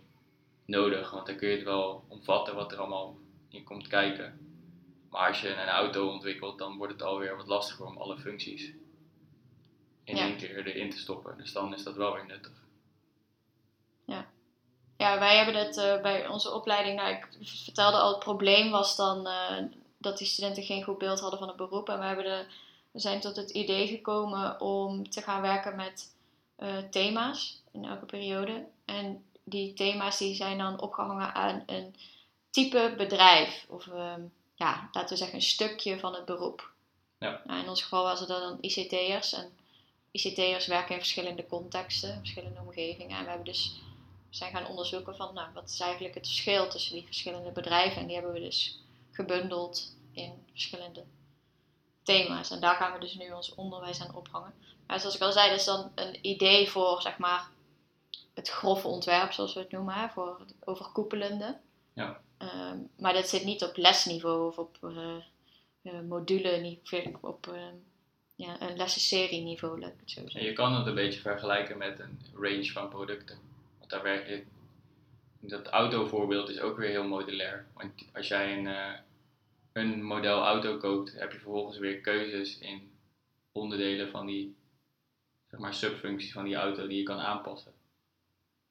nodig, 0.65 1.11
want 1.11 1.27
dan 1.27 1.37
kun 1.37 1.49
je 1.49 1.55
het 1.57 1.65
wel 1.65 2.05
omvatten 2.09 2.55
wat 2.55 2.73
er 2.73 2.79
allemaal 2.79 3.17
in 3.49 3.65
komt 3.65 3.87
kijken. 3.87 4.39
Maar 5.11 5.29
als 5.29 5.41
je 5.41 5.49
een 5.55 5.69
auto 5.69 6.09
ontwikkelt, 6.09 6.59
dan 6.59 6.77
wordt 6.77 6.93
het 6.93 7.03
alweer 7.03 7.37
wat 7.37 7.47
lastiger 7.47 7.87
om 7.87 7.97
alle 7.99 8.19
functies 8.19 8.73
in 10.05 10.17
Ja. 10.17 10.23
één 10.23 10.37
keer 10.37 10.67
erin 10.67 10.91
te 10.91 10.99
stoppen. 10.99 11.37
Dus 11.39 11.53
dan 11.53 11.75
is 11.75 11.83
dat 11.83 11.97
wel 11.97 12.13
weer 12.15 12.27
nuttig. 12.27 12.53
Ja, 14.97 15.19
wij 15.19 15.37
hebben 15.37 15.55
het 15.55 15.77
eh, 15.77 16.01
bij 16.01 16.29
onze 16.29 16.53
opleiding, 16.53 16.97
nou, 16.97 17.15
ik 17.15 17.29
vertelde 17.43 17.97
al, 17.97 18.11
het 18.11 18.19
probleem 18.19 18.71
was 18.71 18.97
dan 18.97 19.27
eh, 19.27 19.65
dat 19.99 20.19
die 20.19 20.27
studenten 20.27 20.63
geen 20.63 20.83
goed 20.83 20.99
beeld 20.99 21.21
hadden 21.21 21.39
van 21.39 21.49
het 21.49 21.57
beroep. 21.57 21.89
En 21.89 21.99
we, 21.99 22.05
hebben 22.05 22.25
de, 22.25 22.45
we 22.91 22.99
zijn 22.99 23.21
tot 23.21 23.37
het 23.37 23.51
idee 23.51 23.87
gekomen 23.87 24.61
om 24.61 25.11
te 25.11 25.23
gaan 25.23 25.43
werken 25.43 25.77
met 25.77 26.17
thema's 26.91 27.63
in 27.73 27.85
elke 27.85 28.07
periode. 28.07 28.67
En 28.85 29.25
die 29.45 29.75
thema's 29.75 30.19
die 30.19 30.35
zijn 30.35 30.59
dan 30.59 30.81
opgehangen 30.81 31.35
aan 31.35 31.63
een 31.67 31.97
type 32.51 32.95
bedrijf. 32.97 33.67
Of 33.69 33.87
ehm, 33.87 34.23
ja, 34.55 34.89
laten 34.93 35.11
we 35.11 35.17
zeggen 35.17 35.37
een 35.37 35.43
stukje 35.43 35.99
van 35.99 36.15
het 36.15 36.25
beroep. 36.25 36.73
Ja. 37.19 37.43
Nou, 37.45 37.63
in 37.63 37.69
ons 37.69 37.83
geval 37.83 38.03
was 38.03 38.21
het 38.21 38.29
dan 38.29 38.59
ICT'ers. 38.61 39.33
En 39.33 39.53
ICT'ers 40.11 40.67
werken 40.67 40.95
in 40.95 41.01
verschillende 41.01 41.47
contexten, 41.47 42.19
verschillende 42.19 42.61
omgevingen. 42.61 43.17
En 43.17 43.23
we 43.23 43.29
hebben 43.29 43.47
dus 43.47 43.81
we 44.31 44.37
zijn 44.37 44.53
gaan 44.53 44.67
onderzoeken 44.67 45.17
van 45.17 45.35
nou, 45.35 45.49
wat 45.55 45.71
is 45.71 45.81
eigenlijk 45.81 46.15
het 46.15 46.27
verschil 46.27 46.69
tussen 46.69 46.95
die 46.95 47.05
verschillende 47.05 47.51
bedrijven. 47.51 48.01
En 48.01 48.07
die 48.07 48.17
hebben 48.17 48.33
we 48.33 48.41
dus 48.41 48.81
gebundeld 49.11 49.97
in 50.13 50.33
verschillende 50.51 51.05
thema's. 52.09 52.51
En 52.51 52.61
daar 52.61 52.75
gaan 52.75 52.93
we 52.93 52.99
dus 52.99 53.15
nu 53.15 53.33
ons 53.33 53.55
onderwijs 53.55 54.01
aan 54.01 54.15
ophangen. 54.15 54.55
Maar 54.87 55.01
zoals 55.01 55.15
ik 55.15 55.23
al 55.23 55.33
zei, 55.33 55.49
dat 55.49 55.59
is 55.59 55.65
dan 55.65 55.93
een 55.95 56.27
idee 56.27 56.69
voor 56.69 57.03
zeg 57.03 57.19
maar 57.19 57.49
het 58.35 58.49
grove 58.49 58.89
ontwerp, 58.89 59.33
zoals 59.33 59.55
we 59.55 59.61
het 59.61 59.71
noemen, 59.71 59.95
hè, 59.95 60.09
voor 60.09 60.37
het 60.39 60.55
overkoepelende. 60.65 61.59
Ja. 61.93 62.21
Ehm, 62.39 62.79
maar 62.97 63.13
dat 63.13 63.29
zit 63.29 63.45
niet 63.45 63.63
op 63.63 63.77
lesniveau 63.77 64.47
of 64.47 64.59
op 64.59 64.79
uh, 64.83 65.15
uh, 65.83 66.01
module 66.09 66.79
op 67.21 67.47
uh, 67.47 67.61
ja, 68.35 68.61
een 68.61 68.77
lessenserie 68.77 69.43
niveau, 69.43 69.81
laat 69.81 69.93
ik 69.93 70.01
het 70.01 70.11
zo 70.11 70.21
zeggen. 70.21 70.41
En 70.41 70.47
je 70.47 70.53
kan 70.53 70.75
het 70.75 70.87
een 70.87 70.95
beetje 70.95 71.21
vergelijken 71.21 71.79
met 71.79 71.99
een 71.99 72.21
range 72.35 72.73
van 72.73 72.89
producten. 72.89 73.39
Want 73.79 73.91
daar 73.91 74.03
werk 74.03 74.29
je, 74.29 74.45
dat 75.41 75.67
autovoorbeeld 75.67 76.49
is 76.49 76.61
ook 76.61 76.77
weer 76.77 76.91
heel 76.91 77.05
modulair. 77.05 77.67
Want 77.75 77.93
als 78.15 78.29
jij 78.29 78.59
een, 78.59 78.65
uh, 78.65 78.93
een 79.79 80.03
model 80.03 80.43
auto 80.43 80.77
koopt, 80.77 81.13
heb 81.13 81.33
je 81.33 81.39
vervolgens 81.39 81.79
weer 81.79 82.01
keuzes 82.01 82.59
in 82.59 82.91
onderdelen 83.53 84.11
van 84.11 84.27
die 84.27 84.57
zeg 85.51 85.61
maar, 85.61 85.75
subfuncties 85.75 86.33
van 86.33 86.45
die 86.45 86.55
auto 86.55 86.87
die 86.87 86.99
je 86.99 87.03
kan 87.03 87.19
aanpassen. 87.19 87.73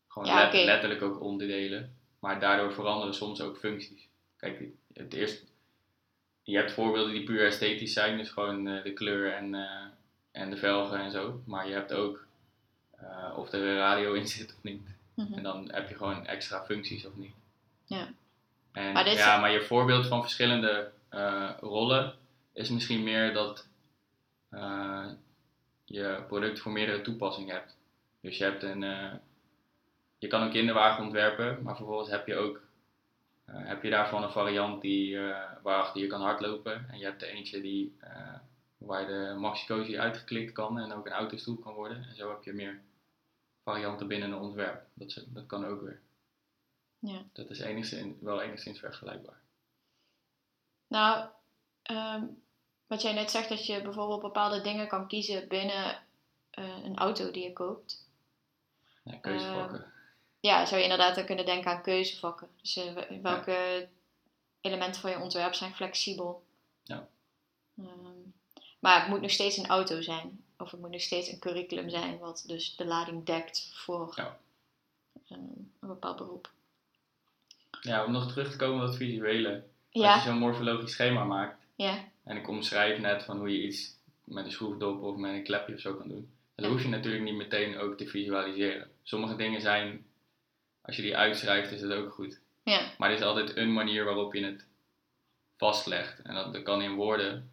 Gewoon 0.08 0.28
Ja, 0.28 0.36
let, 0.36 0.48
okay. 0.48 0.66
letterlijk 0.66 1.02
ook 1.02 1.22
onderdelen, 1.22 1.96
maar 2.20 2.40
daardoor 2.40 2.74
veranderen 2.74 3.14
soms 3.14 3.42
ook 3.42 3.58
functies. 3.58 4.08
Kijk, 4.38 4.64
het 4.94 5.14
eerst, 5.14 5.44
je 6.44 6.56
hebt 6.56 6.72
voorbeelden 6.72 7.14
die 7.14 7.24
puur 7.24 7.46
esthetisch 7.46 7.94
zijn, 7.94 8.18
dus 8.18 8.30
gewoon 8.30 8.68
uh, 8.68 8.84
de 8.84 8.94
kleur 8.94 9.34
en, 9.34 9.54
uh, 9.54 9.82
en 10.32 10.50
de 10.50 10.58
velgen 10.58 11.00
en 11.00 11.12
zo. 11.12 11.42
Maar 11.46 11.68
je 11.68 11.74
hebt 11.74 11.94
ook 11.94 12.26
uh, 13.02 13.38
of 13.38 13.52
er 13.52 13.62
een 13.62 13.78
radio 13.78 14.14
in 14.14 14.28
zit 14.28 14.54
of 14.58 14.64
niet. 14.64 14.82
Mhm. 14.82 14.92
Mm 15.14 15.26
-hmm. 15.26 15.38
En 15.38 15.44
dan 15.44 15.72
heb 15.72 15.90
je 15.90 15.96
gewoon 15.96 16.26
extra 16.26 16.66
functies 16.66 17.06
of 17.06 17.16
niet. 17.16 17.34
Ja. 17.86 18.08
En, 18.72 18.94
maar, 18.94 19.04
dit... 19.04 19.14
ja, 19.14 19.40
maar 19.40 19.52
je 19.52 19.62
voorbeeld 19.62 20.08
van 20.08 20.22
verschillende 20.22 20.92
uh, 21.12 21.52
rollen 21.60 22.14
is 22.54 22.70
misschien 22.70 23.04
meer 23.04 23.34
dat 23.34 23.68
uh, 24.52 25.12
je 25.86 26.24
product 26.28 26.60
voor 26.60 26.72
meerdere 26.72 27.02
toepassingen 27.02 27.56
hebt. 27.56 27.78
Dus 28.22 28.38
je 28.38 28.44
hebt 28.44 28.64
een, 28.64 28.82
uh, 28.82 29.14
je 30.18 30.28
kan 30.28 30.42
een 30.42 30.52
kinderwagen 30.52 31.04
ontwerpen, 31.04 31.64
maar 31.64 31.76
vervolgens 31.76 32.10
heb 32.10 32.28
je 32.28 32.36
ook 32.36 32.66
heb 33.52 33.84
je 33.84 33.90
daarvan 33.90 34.24
een 34.24 34.32
variant 34.32 34.82
die, 34.82 35.20
waarachter 35.62 36.02
je 36.02 36.08
kan 36.08 36.22
hardlopen. 36.22 36.90
En 36.90 36.98
je 36.98 37.06
hebt 37.06 37.22
er 37.22 37.28
eentje 37.28 37.62
die, 37.62 37.98
waar 38.78 39.08
de 39.08 39.36
maxi 39.38 40.00
uitgeklikt 40.00 40.52
kan 40.52 40.80
en 40.80 40.94
ook 40.94 41.06
een 41.06 41.12
autostoel 41.12 41.58
kan 41.58 41.74
worden. 41.74 42.04
En 42.04 42.16
zo 42.16 42.30
heb 42.30 42.44
je 42.44 42.54
meer 42.54 42.82
varianten 43.64 44.08
binnen 44.08 44.32
een 44.32 44.40
ontwerp. 44.40 44.86
Dat, 44.94 45.26
dat 45.28 45.46
kan 45.46 45.66
ook 45.66 45.82
weer. 45.82 46.02
Ja. 47.00 47.24
Dat 47.34 47.50
is 47.50 47.60
enigszins, 47.60 48.16
wel 48.22 48.42
enigszins 48.42 48.80
vergelijkbaar. 48.80 49.42
Nou, 50.88 51.28
um, 51.92 52.42
wat 52.88 53.02
jij 53.02 53.14
net 53.14 53.32
zegt, 53.32 53.50
dat 53.50 53.66
je 53.66 53.82
bijvoorbeeld 53.82 54.22
bepaalde 54.22 54.62
dingen 54.62 54.88
kan 54.88 55.08
kiezen 55.08 55.48
binnen 55.48 56.04
uh, 56.60 56.84
een 56.84 56.98
auto 56.98 57.32
die 57.32 57.44
je 57.44 57.54
koopt. 57.54 58.06
Ja, 59.04 59.16
keuzevakken. 59.16 59.80
Uh, 59.80 59.86
ja, 60.40 60.66
zou 60.66 60.78
je 60.78 60.84
inderdaad 60.84 61.16
dan 61.16 61.26
kunnen 61.26 61.46
denken 61.46 61.72
aan 61.72 61.82
keuzevakken. 61.82 62.50
Dus 62.62 62.78
uh, 62.78 62.94
welke 63.22 63.52
ja. 63.52 63.88
elementen 64.62 65.02
van 65.02 65.12
je 65.12 65.20
ontwerp 65.20 65.54
zijn 65.54 65.76
flexibel. 65.76 66.44
Ja. 66.84 67.08
Ehm, 67.78 68.20
maar 68.80 69.00
het 69.00 69.10
moet 69.10 69.22
nog 69.22 69.32
steeds 69.32 69.58
een 69.58 69.68
auto 69.68 70.02
zijn. 70.02 70.44
Of 70.58 70.72
het 70.72 70.80
moet 70.80 70.92
nog 70.92 71.02
steeds 71.02 71.32
een 71.32 71.40
curriculum 71.40 71.90
zijn 71.90 72.20
wat 72.20 72.44
dus 72.48 72.76
de 72.76 72.86
lading 72.86 73.26
dekt 73.26 73.72
voor 73.74 74.14
Ja. 74.16 74.38
ehm, 75.28 75.40
een 75.80 75.88
bepaald 75.88 76.18
beroep. 76.18 76.52
Ja, 77.82 78.06
om 78.06 78.12
nog 78.12 78.28
terug 78.28 78.52
te 78.52 78.58
komen 78.58 78.82
op 78.82 78.88
dat 78.88 78.96
visuele. 78.96 79.64
Als 80.06 80.24
je 80.24 80.30
zo'n 80.30 80.38
morfologisch 80.40 80.92
schema 80.92 81.24
maakt, 81.24 81.58
ja, 81.76 82.04
en 82.24 82.38
ik 82.38 82.48
omschrijf 82.48 83.00
net 83.00 83.24
van 83.24 83.38
hoe 83.38 83.52
je 83.52 83.64
iets 83.64 83.96
met 84.24 84.46
een 84.46 84.52
schroefdop 84.52 85.02
of 85.04 85.16
met 85.16 85.34
een 85.34 85.44
klepje 85.44 85.74
of 85.74 85.80
zo 85.80 85.94
kan 85.94 86.08
doen, 86.08 86.30
dan 86.56 86.66
Ja. 86.66 86.72
hoef 86.72 86.82
je 86.82 86.88
natuurlijk 86.90 87.24
niet 87.24 87.36
meteen 87.36 87.78
ook 87.80 87.98
te 87.98 88.08
visualiseren. 88.08 88.90
Sommige 89.04 89.36
dingen 89.36 89.62
zijn, 89.62 90.06
als 90.82 90.96
je 90.96 91.02
die 91.02 91.18
uitschrijft, 91.18 91.72
is 91.72 91.82
het 91.82 91.92
ook 91.94 92.14
goed. 92.14 92.40
ja, 92.64 92.82
Maar 92.98 93.10
er 93.10 93.16
is 93.16 93.22
altijd 93.22 93.56
een 93.58 93.74
manier 93.74 94.04
waarop 94.06 94.34
je 94.34 94.46
het 94.46 94.66
vastlegt. 95.58 96.22
En 96.22 96.34
dat, 96.34 96.54
dat 96.54 96.64
kan 96.64 96.82
in 96.82 96.96
woorden. 96.96 97.52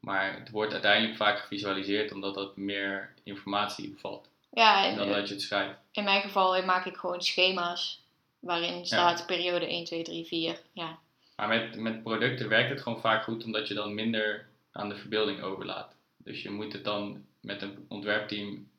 Maar 0.00 0.38
het 0.38 0.50
wordt 0.50 0.72
uiteindelijk 0.72 1.16
vaak 1.16 1.38
gevisualiseerd 1.38 2.12
omdat 2.12 2.34
dat 2.34 2.56
meer 2.56 3.14
informatie 3.22 3.90
bevat 3.90 4.28
ja. 4.52 4.86
En, 4.86 4.96
dan 4.96 5.08
dat 5.08 5.28
je 5.28 5.34
het 5.34 5.42
schrijft. 5.42 5.78
in 5.92 6.04
mijn 6.04 6.22
geval 6.22 6.64
maak 6.64 6.86
ik 6.86 6.96
gewoon 6.96 7.22
schema's 7.22 8.02
waarin 8.38 8.86
staat 8.86 9.26
periode 9.26 9.66
1, 9.66 9.84
2, 9.84 10.02
3, 10.02 10.24
4. 10.24 10.60
Ja, 10.72 10.98
Maar 11.36 11.48
met, 11.48 11.76
met 11.76 12.02
producten 12.02 12.48
werkt 12.48 12.70
het 12.70 12.80
gewoon 12.80 13.00
vaak 13.00 13.24
goed 13.24 13.44
omdat 13.44 13.68
je 13.68 13.74
dan 13.74 13.94
minder 13.94 14.48
aan 14.72 14.88
de 14.88 14.96
verbeelding 14.96 15.42
overlaat. 15.42 15.94
Dus 16.16 16.42
je 16.42 16.50
moet 16.50 16.72
het 16.72 16.84
dan 16.84 17.24
met 17.40 17.62
een 17.62 17.86
ontwerpteam 17.88 18.70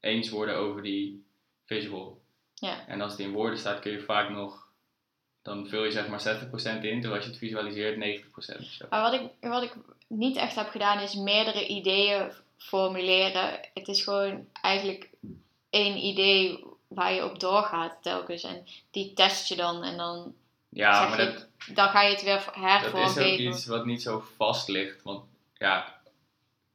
eens 0.00 0.30
worden 0.30 0.56
over 0.56 0.82
die 0.82 1.24
visual. 1.64 2.20
ja, 2.54 2.86
En 2.86 3.00
als 3.00 3.12
het 3.12 3.20
in 3.20 3.32
woorden 3.32 3.58
staat 3.58 3.80
kun 3.80 3.92
je 3.92 4.00
vaak 4.00 4.30
nog, 4.30 4.68
dan 5.42 5.68
vul 5.68 5.84
je 5.84 5.90
zeg 5.90 6.08
maar 6.08 6.20
60% 6.20 6.52
in, 6.52 7.00
terwijl 7.00 7.14
als 7.14 7.24
je 7.24 7.30
het 7.30 7.38
visualiseert 7.38 8.24
90% 8.24 8.26
of 8.34 8.64
zo. 8.64 8.86
Maar 8.90 9.10
wat 9.10 9.20
ik, 9.20 9.30
wat 9.40 9.62
ik 9.62 9.74
niet 10.06 10.36
echt 10.36 10.54
heb 10.54 10.68
gedaan 10.68 11.00
is 11.00 11.14
meerdere 11.14 11.66
ideeën 11.66 12.32
formuleren. 12.56 13.60
Het 13.74 13.88
is 13.88 14.02
gewoon 14.02 14.46
eigenlijk 14.52 15.10
één 15.70 15.96
idee 15.96 16.64
waar 16.88 17.12
je 17.12 17.24
op 17.24 17.40
doorgaat 17.40 18.02
telkens. 18.02 18.42
En 18.42 18.66
die 18.90 19.12
test 19.12 19.48
je 19.48 19.56
dan 19.56 19.82
en 19.82 19.96
dan, 19.96 20.34
Ja, 20.74 21.08
maar 21.08 21.20
je, 21.20 21.32
dat, 21.32 21.48
dan 21.76 21.88
ga 21.88 22.02
je 22.02 22.10
het 22.14 22.22
weer 22.22 22.44
Dat 22.92 23.16
is 23.16 23.18
ook 23.18 23.38
iets 23.38 23.66
wat 23.66 23.84
niet 23.86 24.02
zo 24.02 24.24
vast 24.36 24.68
ligt. 24.68 25.02
Want 25.02 25.24
ja, 25.54 26.00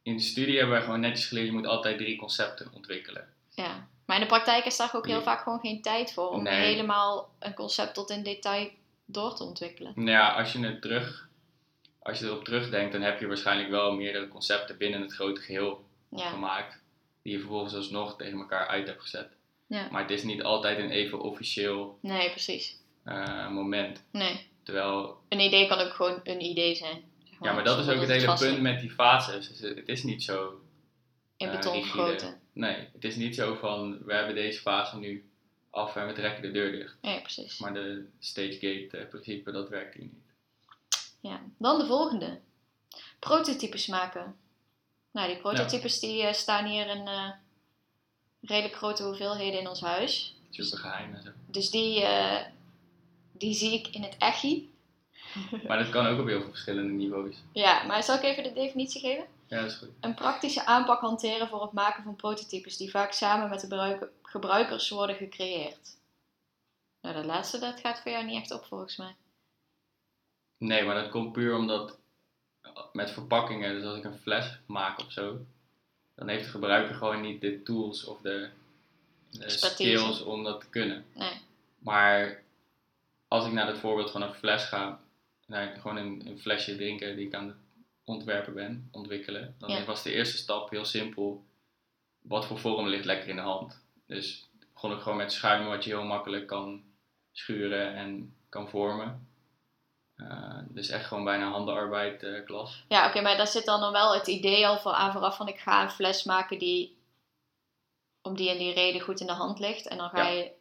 in 0.03 0.17
de 0.17 0.23
studie 0.23 0.57
hebben 0.57 0.77
we 0.77 0.83
gewoon 0.83 0.99
netjes 0.99 1.25
geleerd, 1.25 1.45
je 1.47 1.53
moet 1.53 1.65
altijd 1.65 1.97
drie 1.97 2.17
concepten 2.17 2.71
ontwikkelen. 2.73 3.33
Ja. 3.49 3.87
Maar 4.05 4.15
in 4.15 4.21
de 4.21 4.27
praktijk 4.27 4.65
is 4.65 4.77
daar 4.77 4.89
ook 4.95 5.05
heel 5.05 5.15
Nee. 5.15 5.23
vaak 5.23 5.43
gewoon 5.43 5.59
geen 5.59 5.81
tijd 5.81 6.13
voor 6.13 6.29
om 6.29 6.43
Nee. 6.43 6.61
helemaal 6.65 7.29
een 7.39 7.53
concept 7.53 7.93
tot 7.93 8.09
in 8.09 8.23
detail 8.23 8.69
door 9.05 9.35
te 9.35 9.43
ontwikkelen. 9.43 9.91
Nou 9.95 10.09
ja, 10.09 10.29
als 10.33 10.51
je, 10.51 10.59
het 10.59 10.81
terug, 10.81 11.27
als 11.99 12.19
je 12.19 12.25
erop 12.25 12.43
terugdenkt, 12.43 12.91
dan 12.91 13.01
heb 13.01 13.19
je 13.19 13.27
waarschijnlijk 13.27 13.69
wel 13.69 13.91
meerdere 13.91 14.27
concepten 14.27 14.77
binnen 14.77 15.01
het 15.01 15.13
grote 15.13 15.41
geheel 15.41 15.85
Ja, 16.09 16.29
gemaakt. 16.29 16.81
Die 17.21 17.33
je 17.33 17.39
vervolgens 17.39 17.73
alsnog 17.73 18.15
tegen 18.17 18.39
elkaar 18.39 18.67
uit 18.67 18.87
hebt 18.87 19.01
gezet. 19.01 19.29
Ja. 19.67 19.87
Maar 19.91 20.01
het 20.01 20.11
is 20.11 20.23
niet 20.23 20.43
altijd 20.43 20.77
een 20.77 20.89
even 20.89 21.21
officieel 21.21 21.97
nee, 22.01 22.29
precies. 22.29 22.77
Eh, 23.07 23.49
moment. 23.49 24.03
Nee. 24.11 24.47
Terwijl, 24.63 25.17
Een 25.29 25.39
idee 25.39 25.67
kan 25.67 25.79
ook 25.79 25.93
gewoon 25.93 26.19
een 26.23 26.41
idee 26.41 26.75
zijn. 26.75 27.03
zeg 27.23 27.37
ja, 27.41 27.53
maar 27.53 27.63
dat 27.63 27.79
is 27.79 27.87
ook 27.87 27.99
het 27.99 28.09
hele 28.09 28.33
punt 28.33 28.61
met 28.61 28.79
die 28.79 28.91
fases. 28.91 29.49
Dus 29.49 29.59
het 29.59 29.87
is 29.87 30.03
niet 30.03 30.23
zo 30.23 30.61
In 31.37 31.47
eh, 31.47 31.55
beton 31.55 31.83
gegoten. 31.83 32.39
Nee, 32.53 32.87
het 32.93 33.03
is 33.03 33.15
niet 33.15 33.35
zo 33.35 33.55
van 33.55 34.03
we 34.05 34.13
hebben 34.13 34.35
deze 34.35 34.61
fase 34.61 34.97
nu 34.97 35.29
af 35.69 35.95
en 35.95 36.07
we 36.07 36.13
trekken 36.13 36.41
de 36.41 36.51
deur 36.51 36.71
dicht. 36.71 36.97
Nee, 37.01 37.21
precies. 37.21 37.59
Maar 37.59 37.73
de 37.73 38.07
stage 38.19 38.53
gate 38.53 38.97
eh, 38.97 39.07
principe, 39.07 39.51
dat 39.51 39.69
werkt 39.69 39.93
hier 39.93 40.03
niet. 40.03 40.33
Ja. 41.21 41.41
Dan 41.57 41.79
de 41.79 41.85
volgende. 41.85 42.39
Prototypes 43.19 43.87
maken. 43.87 44.35
Nou, 45.11 45.27
die 45.27 45.37
prototypes 45.37 45.99
die 45.99 46.33
staan 46.33 46.65
hier 46.65 46.87
in 46.87 47.09
redelijk 48.41 48.75
grote 48.75 49.03
hoeveelheden 49.03 49.59
in 49.59 49.67
ons 49.67 49.81
huis. 49.81 50.35
Super 50.49 50.77
geheim 50.77 51.13
en 51.13 51.23
zo. 51.23 51.29
Dus 51.45 51.69
die, 51.69 52.05
die 53.37 53.53
zie 53.53 53.73
ik 53.73 53.87
in 53.87 54.03
het 54.03 54.15
echi. 54.17 54.71
Maar 55.67 55.77
dat 55.77 55.89
kan 55.89 56.07
ook 56.07 56.19
op 56.19 56.27
heel 56.27 56.39
veel 56.41 56.49
verschillende 56.49 56.93
niveaus. 56.93 57.35
Ja, 57.51 57.83
maar 57.83 58.03
zal 58.03 58.15
ik 58.15 58.23
even 58.23 58.43
de 58.43 58.53
definitie 58.53 59.01
geven? 59.01 59.25
Ja, 59.47 59.61
dat 59.61 59.71
is 59.71 59.77
goed. 59.77 59.89
Een 59.99 60.13
praktische 60.13 60.65
aanpak 60.65 60.99
hanteren 61.01 61.47
voor 61.47 61.61
het 61.61 61.71
maken 61.71 62.03
van 62.03 62.15
prototypes 62.15 62.77
die 62.77 62.89
vaak 62.89 63.11
samen 63.11 63.49
met 63.49 63.59
de 63.59 63.67
gebruik- 63.67 64.09
gebruikers 64.21 64.89
worden 64.89 65.15
gecreëerd. 65.15 65.97
Nou, 67.01 67.15
dat 67.15 67.25
laatste 67.25 67.59
dat 67.59 67.79
gaat 67.79 68.01
voor 68.01 68.11
jou 68.11 68.25
niet 68.25 68.41
echt 68.41 68.51
op 68.51 68.65
volgens 68.65 68.97
mij. 68.97 69.15
Nee, 70.57 70.83
maar 70.83 70.95
dat 70.95 71.09
komt 71.09 71.31
puur 71.31 71.55
omdat 71.55 71.97
met 72.93 73.11
verpakkingen, 73.11 73.73
dus 73.73 73.83
als 73.83 73.97
ik 73.97 74.03
een 74.03 74.19
fles 74.21 74.59
maak 74.65 74.99
of 74.99 75.11
zo, 75.11 75.37
dan 76.15 76.27
heeft 76.27 76.43
de 76.43 76.49
gebruiker 76.49 76.95
gewoon 76.95 77.21
niet 77.21 77.41
de 77.41 77.63
tools 77.63 78.05
of 78.05 78.21
de, 78.21 78.49
de 79.29 79.49
skills 79.49 80.21
om 80.21 80.43
dat 80.43 80.59
te 80.61 80.69
kunnen. 80.69 81.05
Nee. 81.13 81.41
Maar 81.79 82.41
als 83.27 83.45
ik 83.45 83.51
naar 83.51 83.67
het 83.67 83.77
voorbeeld 83.79 84.11
van 84.11 84.21
een 84.21 84.33
fles 84.33 84.63
ga, 84.65 84.99
gewoon 85.49 85.97
een, 85.97 86.27
een 86.27 86.39
flesje 86.39 86.75
drinken 86.75 87.15
die 87.15 87.27
ik 87.27 87.33
aan 87.33 87.47
het 87.47 87.57
ontwerpen 88.03 88.53
ben, 88.53 88.89
ontwikkelen, 88.91 89.55
dan 89.59 89.69
Ja. 89.69 89.85
was 89.85 90.03
de 90.03 90.11
eerste 90.13 90.37
stap 90.37 90.69
heel 90.69 90.85
simpel. 90.85 91.45
Wat 92.21 92.45
voor 92.45 92.59
vorm 92.59 92.87
ligt 92.87 93.05
lekker 93.05 93.29
in 93.29 93.35
de 93.35 93.41
hand? 93.41 93.85
Dus 94.07 94.49
begon 94.73 94.91
ik 94.91 94.99
gewoon 94.99 95.17
met 95.17 95.31
schuim 95.33 95.65
wat 95.67 95.83
je 95.83 95.89
heel 95.89 96.03
makkelijk 96.03 96.47
kan 96.47 96.83
schuren 97.31 97.93
en 97.95 98.35
kan 98.49 98.69
vormen. 98.69 99.27
Eh, 100.15 100.59
dus 100.69 100.89
echt 100.89 101.05
gewoon 101.05 101.23
bijna 101.23 101.49
handenarbeid 101.49 102.23
eh, 102.23 102.45
klas. 102.45 102.85
Ja, 102.87 103.07
oké, 103.07 103.21
maar 103.21 103.37
daar 103.37 103.47
zit 103.47 103.65
dan 103.65 103.79
nog 103.79 103.91
wel 103.91 104.13
het 104.13 104.27
idee 104.27 104.67
al 104.67 104.77
voor 104.79 104.91
aan 104.91 105.11
vooraf 105.11 105.37
van 105.37 105.47
ik 105.47 105.59
ga 105.59 105.83
een 105.83 105.89
fles 105.89 106.23
maken 106.23 106.59
die 106.59 106.97
om 108.21 108.35
die 108.35 108.49
en 108.49 108.57
die 108.57 108.73
reden 108.73 109.01
goed 109.01 109.19
in 109.19 109.27
de 109.27 109.33
hand 109.33 109.59
ligt. 109.59 109.87
En 109.87 109.97
dan 109.97 110.09
ga 110.09 110.21
Ja. 110.23 110.29
je 110.29 110.51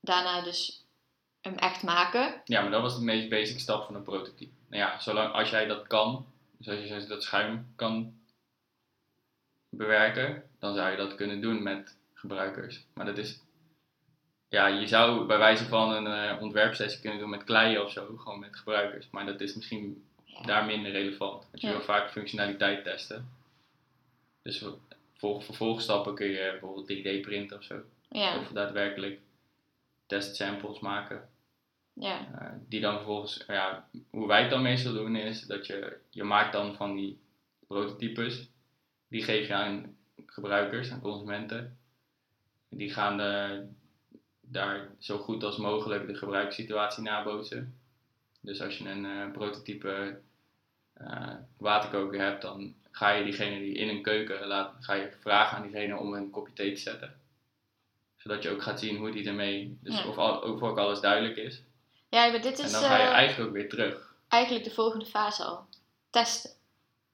daarna 0.00 0.40
dus 0.40 0.81
hem 1.42 1.54
echt 1.54 1.82
maken. 1.82 2.40
Ja, 2.44 2.60
maar 2.62 2.70
dat 2.70 2.82
was 2.82 2.98
de 2.98 3.04
meest 3.04 3.28
basic 3.28 3.58
stap 3.60 3.84
van 3.86 3.94
een 3.94 4.02
prototype. 4.02 4.52
Nou 4.68 4.82
ja, 4.82 5.00
zolang 5.00 5.32
als 5.32 5.50
jij 5.50 5.66
dat 5.66 5.86
kan, 5.86 6.26
dus 6.58 6.68
als 6.68 7.02
je 7.02 7.06
dat 7.08 7.22
schuim 7.22 7.72
kan 7.76 8.14
bewerken, 9.68 10.42
dan 10.58 10.74
zou 10.74 10.90
je 10.90 10.96
dat 10.96 11.14
kunnen 11.14 11.40
doen 11.40 11.62
met 11.62 11.98
gebruikers. 12.14 12.84
Maar 12.94 13.06
dat 13.06 13.18
is, 13.18 13.40
ja, 14.48 14.66
je 14.66 14.86
zou 14.86 15.26
bij 15.26 15.38
wijze 15.38 15.64
van 15.64 15.90
een 15.90 16.06
eh, 16.06 16.42
ontwerpsessie 16.42 17.00
kunnen 17.00 17.18
doen 17.18 17.30
met 17.30 17.44
kleien 17.44 17.84
of 17.84 17.90
zo, 17.92 18.16
gewoon 18.16 18.38
met 18.38 18.56
gebruikers. 18.56 19.10
Maar 19.10 19.26
dat 19.26 19.40
is 19.40 19.54
misschien 19.54 20.04
Ja. 20.24 20.42
daar 20.42 20.64
minder 20.64 20.92
relevant. 20.92 21.46
Want 21.50 21.60
je 21.60 21.66
Ja. 21.66 21.72
wil 21.72 21.82
vaak 21.82 22.10
functionaliteit 22.10 22.84
testen. 22.84 23.28
Dus 24.42 24.58
voor 24.58 24.78
voor 25.16 25.42
vervolgstappen 25.42 26.14
kun 26.14 26.26
je 26.26 26.48
bijvoorbeeld 26.50 26.86
3D 26.86 27.20
printen 27.22 27.56
of 27.58 27.64
zo. 27.64 27.82
Ja, 28.08 28.38
Of 28.38 28.48
daadwerkelijk 28.48 29.20
testsamples 30.06 30.80
maken. 30.80 31.28
Ja, 32.02 32.28
Eh, 32.38 32.52
die 32.68 32.80
dan 32.80 32.94
vervolgens, 32.96 33.44
ja, 33.46 33.88
hoe 34.10 34.26
wij 34.26 34.40
het 34.40 34.50
dan 34.50 34.62
meestal 34.62 34.92
doen 34.92 35.16
is 35.16 35.42
dat 35.42 35.66
je, 35.66 35.96
je 36.10 36.24
maakt 36.24 36.52
dan 36.52 36.74
van 36.74 36.96
die 36.96 37.20
prototypes, 37.66 38.48
die 39.08 39.22
geef 39.22 39.46
je 39.46 39.54
aan 39.54 39.96
gebruikers, 40.26 40.90
aan 40.90 41.00
consumenten. 41.00 41.76
Die 42.68 42.90
gaan 42.92 43.16
de, 43.16 43.64
daar 44.40 44.88
zo 44.98 45.18
goed 45.18 45.44
als 45.44 45.56
mogelijk 45.56 46.06
de 46.06 46.14
gebruikssituatie 46.14 47.02
nabootsen. 47.02 47.74
Dus 48.40 48.60
als 48.60 48.78
je 48.78 48.88
een 48.88 49.04
eh, 49.04 49.30
prototype 49.32 50.20
eh, 50.92 51.34
waterkoker 51.56 52.20
hebt, 52.20 52.42
dan 52.42 52.74
ga 52.90 53.10
je 53.10 53.24
diegene 53.24 53.58
die 53.58 53.74
in 53.74 53.88
een 53.88 54.02
keuken 54.02 54.46
laat, 54.46 54.74
ga 54.80 54.94
je 54.94 55.12
vragen 55.20 55.56
aan 55.56 55.62
diegene 55.62 55.96
om 55.96 56.14
een 56.14 56.30
kopje 56.30 56.52
thee 56.54 56.72
te 56.74 56.80
zetten. 56.80 57.14
Zodat 58.16 58.42
je 58.42 58.50
ook 58.50 58.62
gaat 58.62 58.80
zien 58.80 58.96
hoe 58.96 59.10
die 59.10 59.26
ermee, 59.26 59.78
dus 59.82 59.98
Ja. 59.98 60.08
of, 60.08 60.16
al, 60.18 60.38
of 60.52 60.62
ook 60.62 60.78
alles 60.78 61.00
duidelijk 61.00 61.36
is. 61.36 61.62
Ja 62.12 62.30
maar 62.30 62.40
dit 62.42 62.58
En 62.58 62.64
is 62.64 62.72
dan 62.72 62.82
ga 62.82 62.96
je 62.96 63.02
eh, 63.02 63.08
eigenlijk 63.12 63.48
ook 63.48 63.54
weer 63.54 63.68
terug. 63.68 64.14
eigenlijk 64.28 64.64
de 64.64 64.70
volgende 64.74 65.06
fase 65.06 65.44
al. 65.44 65.66
Testen. 66.10 66.50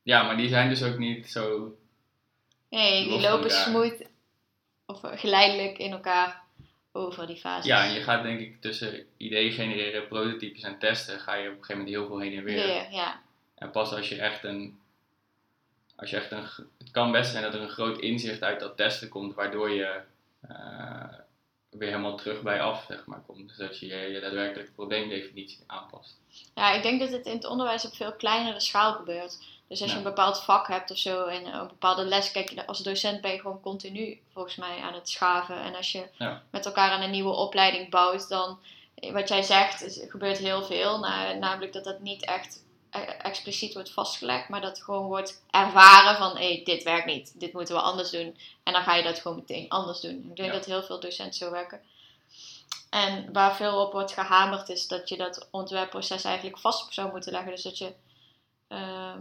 Ja, 0.02 0.22
maar 0.22 0.36
die 0.36 0.48
zijn 0.48 0.68
dus 0.68 0.82
ook 0.82 0.98
niet 0.98 1.30
zo. 1.30 1.76
Nee, 2.68 3.08
die 3.08 3.20
lopen 3.20 3.50
smooth 3.50 4.02
of 4.86 5.00
geleidelijk 5.02 5.78
in 5.78 5.92
elkaar 5.92 6.42
over 6.92 7.26
die 7.26 7.36
fases. 7.36 7.64
Ja, 7.66 7.84
en 7.84 7.92
je 7.92 8.00
gaat 8.00 8.22
denk 8.22 8.40
ik 8.40 8.60
tussen 8.60 9.06
idee 9.16 9.50
genereren, 9.52 10.08
prototypes 10.08 10.62
en 10.62 10.78
testen, 10.78 11.20
ga 11.20 11.34
je 11.34 11.48
op 11.48 11.54
een 11.58 11.64
gegeven 11.64 11.76
moment 11.76 11.94
heel 11.94 12.06
veel 12.06 12.18
heen 12.18 12.36
en 12.38 12.44
weer. 12.44 12.66
Weer, 12.66 12.90
ja. 12.92 13.20
En 13.54 13.70
pas 13.70 13.92
als 13.92 14.08
je 14.08 14.20
echt 14.20 14.44
een. 14.44 14.80
Als 15.96 16.10
je 16.10 16.16
echt 16.16 16.30
een. 16.30 16.46
Het 16.78 16.90
kan 16.90 17.12
best 17.12 17.30
zijn 17.30 17.42
dat 17.42 17.54
er 17.54 17.60
een 17.60 17.68
groot 17.68 17.98
inzicht 18.00 18.42
uit 18.42 18.60
dat 18.60 18.76
testen 18.76 19.08
komt, 19.08 19.34
waardoor 19.34 19.70
je 19.70 20.00
eh, 20.40 21.04
weer 21.70 21.88
helemaal 21.88 22.16
terug 22.16 22.42
bij 22.42 22.60
af, 22.60 22.84
zeg 22.88 23.06
maar, 23.06 23.22
komt. 23.26 23.48
Dus 23.48 23.56
dat 23.56 23.78
je 23.78 23.86
je, 23.86 24.20
daadwerkelijk 24.20 24.74
probleemdefinitie 24.74 25.58
aanpast. 25.66 26.16
Ja, 26.54 26.72
ik 26.72 26.82
denk 26.82 27.00
dat 27.00 27.10
het 27.10 27.26
in 27.26 27.34
het 27.34 27.46
onderwijs 27.46 27.84
op 27.86 27.94
veel 27.94 28.12
kleinere 28.12 28.60
schaal 28.60 28.92
gebeurt. 28.92 29.38
Dus 29.68 29.82
als 29.82 29.90
je 29.90 29.96
een 29.96 30.02
bepaald 30.02 30.40
vak 30.40 30.68
hebt 30.68 30.90
of 30.90 30.98
zo 30.98 31.24
en 31.24 31.54
een 31.54 31.66
bepaalde 31.68 32.04
les, 32.04 32.30
kijk 32.30 32.50
je 32.50 32.66
als 32.66 32.78
docent 32.78 33.20
ben 33.20 33.32
je 33.32 33.40
gewoon 33.40 33.60
continu 33.60 34.20
volgens 34.32 34.56
mij 34.56 34.78
aan 34.80 34.94
het 34.94 35.08
schaven. 35.08 35.60
En 35.62 35.74
als 35.74 35.92
je 35.92 36.08
Ja. 36.18 36.42
met 36.50 36.66
elkaar 36.66 36.90
aan 36.90 37.02
een 37.02 37.10
nieuwe 37.10 37.34
opleiding 37.34 37.90
bouwt, 37.90 38.28
dan 38.28 38.58
wat 39.12 39.28
jij 39.28 39.42
zegt, 39.42 39.82
is, 39.82 40.00
er 40.00 40.10
gebeurt 40.10 40.38
heel 40.38 40.62
veel. 40.64 40.98
Na- 40.98 41.32
namelijk 41.32 41.72
dat 41.72 41.84
dat 41.84 42.00
niet 42.00 42.24
echt 42.24 42.64
expliciet 43.22 43.74
wordt 43.74 43.90
vastgelegd, 43.90 44.48
maar 44.48 44.60
dat 44.60 44.82
gewoon 44.82 45.06
wordt 45.06 45.42
ervaren 45.50 46.16
van 46.16 46.36
hé, 46.36 46.60
dit 46.64 46.82
werkt 46.82 47.06
niet, 47.06 47.40
dit 47.40 47.52
moeten 47.52 47.74
we 47.74 47.80
anders 47.80 48.10
doen. 48.10 48.38
En 48.62 48.72
dan 48.72 48.82
ga 48.82 48.94
je 48.94 49.02
dat 49.02 49.18
gewoon 49.18 49.36
meteen 49.36 49.68
anders 49.68 50.00
doen. 50.00 50.16
Ik 50.30 50.36
denk 50.36 50.48
Ja. 50.52 50.56
dat 50.58 50.64
heel 50.64 50.82
veel 50.82 51.00
docenten 51.00 51.34
zo 51.38 51.50
werken. 51.50 51.80
En 52.90 53.32
waar 53.32 53.56
veel 53.56 53.80
op 53.80 53.92
wordt 53.92 54.12
gehamerd 54.12 54.68
is 54.68 54.86
dat 54.86 55.08
je 55.08 55.16
dat 55.16 55.48
ontwerpproces 55.50 56.24
eigenlijk 56.24 56.58
vast 56.58 56.94
zou 56.94 57.10
moeten 57.10 57.32
leggen. 57.32 57.50
Dus 57.50 57.62
dat 57.62 57.78
je 57.78 57.92
ehm, 58.68 59.20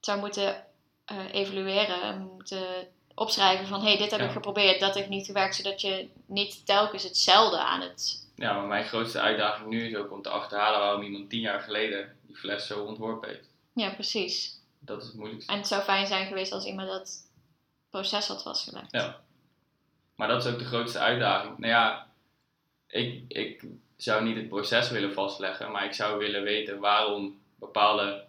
zou 0.00 0.18
moeten 0.20 0.64
eh, 1.04 1.32
evalueren 1.32 2.02
en 2.02 2.20
moeten 2.32 2.66
opschrijven 3.14 3.66
van 3.66 3.80
hé, 3.80 3.86
hey, 3.88 3.96
dit 3.96 4.10
heb 4.10 4.20
Ja. 4.20 4.26
ik 4.26 4.32
geprobeerd, 4.32 4.80
dat 4.80 4.94
heeft 4.94 5.08
niet 5.08 5.26
gewerkt, 5.26 5.56
zodat 5.56 5.80
je 5.80 6.08
niet 6.26 6.66
telkens 6.66 7.02
hetzelfde 7.02 7.58
aan 7.58 7.80
het... 7.80 8.23
Ja, 8.36 8.52
maar 8.52 8.66
mijn 8.66 8.84
grootste 8.84 9.20
uitdaging 9.20 9.68
nu 9.68 9.86
is 9.88 9.96
ook 9.96 10.12
om 10.12 10.22
te 10.22 10.28
achterhalen 10.28 10.80
waarom 10.80 11.02
iemand 11.02 11.30
tien 11.30 11.40
jaar 11.40 11.60
geleden 11.60 12.16
die 12.26 12.36
fles 12.36 12.66
zo 12.66 12.84
ontworpen 12.84 13.28
heeft. 13.28 13.48
Ja, 13.72 13.90
precies. 13.90 14.60
Dat 14.78 15.00
is 15.02 15.06
het 15.06 15.16
moeilijkste. 15.16 15.52
En 15.52 15.58
het 15.58 15.66
zou 15.66 15.82
fijn 15.82 16.06
zijn 16.06 16.26
geweest 16.26 16.52
als 16.52 16.64
iemand 16.64 16.88
dat 16.88 17.16
proces 17.90 18.26
had 18.26 18.42
vastgelegd. 18.42 18.92
Ja. 18.92 19.20
Maar 20.16 20.28
dat 20.28 20.44
is 20.44 20.52
ook 20.52 20.58
de 20.58 20.64
grootste 20.64 20.98
uitdaging. 20.98 21.58
Nou 21.58 21.72
ja, 21.72 22.06
ik, 22.88 23.22
ik 23.28 23.64
zou 23.96 24.24
niet 24.24 24.36
het 24.36 24.48
proces 24.48 24.90
willen 24.90 25.12
vastleggen, 25.12 25.70
maar 25.70 25.84
ik 25.84 25.92
zou 25.94 26.18
willen 26.18 26.42
weten 26.42 26.78
waarom 26.78 27.40
bepaalde 27.58 28.24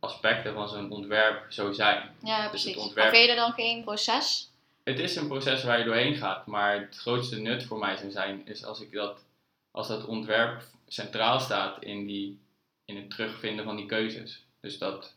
aspecten 0.00 0.54
van 0.54 0.68
zo'n 0.68 0.90
ontwerp 0.90 1.52
zo 1.52 1.72
zijn. 1.72 2.16
Ja, 2.24 2.40
het 2.40 2.50
precies. 2.50 2.76
ontwerp- 2.76 2.96
Maar 3.06 3.14
vind 3.14 3.24
je 3.24 3.30
er 3.30 3.36
dan 3.36 3.52
geen 3.52 3.84
proces? 3.84 4.50
Het 4.82 4.98
is 4.98 5.16
een 5.16 5.26
proces 5.28 5.64
waar 5.64 5.78
je 5.78 5.84
doorheen 5.84 6.14
gaat, 6.14 6.46
maar 6.46 6.80
het 6.80 6.96
grootste 6.96 7.40
nut 7.40 7.64
voor 7.64 7.78
mij 7.78 7.96
zou 7.96 8.10
zijn 8.10 8.46
is 8.46 8.64
als 8.64 8.80
ik 8.80 8.92
dat, 8.92 9.24
als 9.70 9.88
dat 9.88 10.04
ontwerp 10.06 10.62
centraal 10.86 11.40
staat 11.40 11.82
in, 11.82 12.06
die, 12.06 12.40
in 12.84 12.96
het 12.96 13.10
terugvinden 13.10 13.64
van 13.64 13.76
die 13.76 13.86
keuzes. 13.86 14.46
Dus 14.60 14.78
dat 14.78 15.16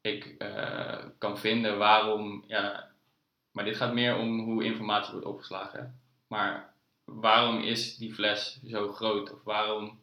ik 0.00 0.24
eh, 0.38 1.04
kan 1.18 1.38
vinden 1.38 1.78
waarom, 1.78 2.44
ja, 2.46 2.90
maar 3.50 3.64
dit 3.64 3.76
gaat 3.76 3.92
meer 3.94 4.16
om 4.16 4.40
hoe 4.40 4.64
informatie 4.64 5.12
wordt 5.12 5.26
opgeslagen. 5.26 5.80
hè. 5.80 5.86
Maar 6.26 6.72
waarom 7.04 7.58
is 7.60 7.96
die 7.96 8.14
fles 8.14 8.60
zo 8.66 8.92
groot? 8.92 9.32
Of 9.32 9.42
waarom 9.44 10.00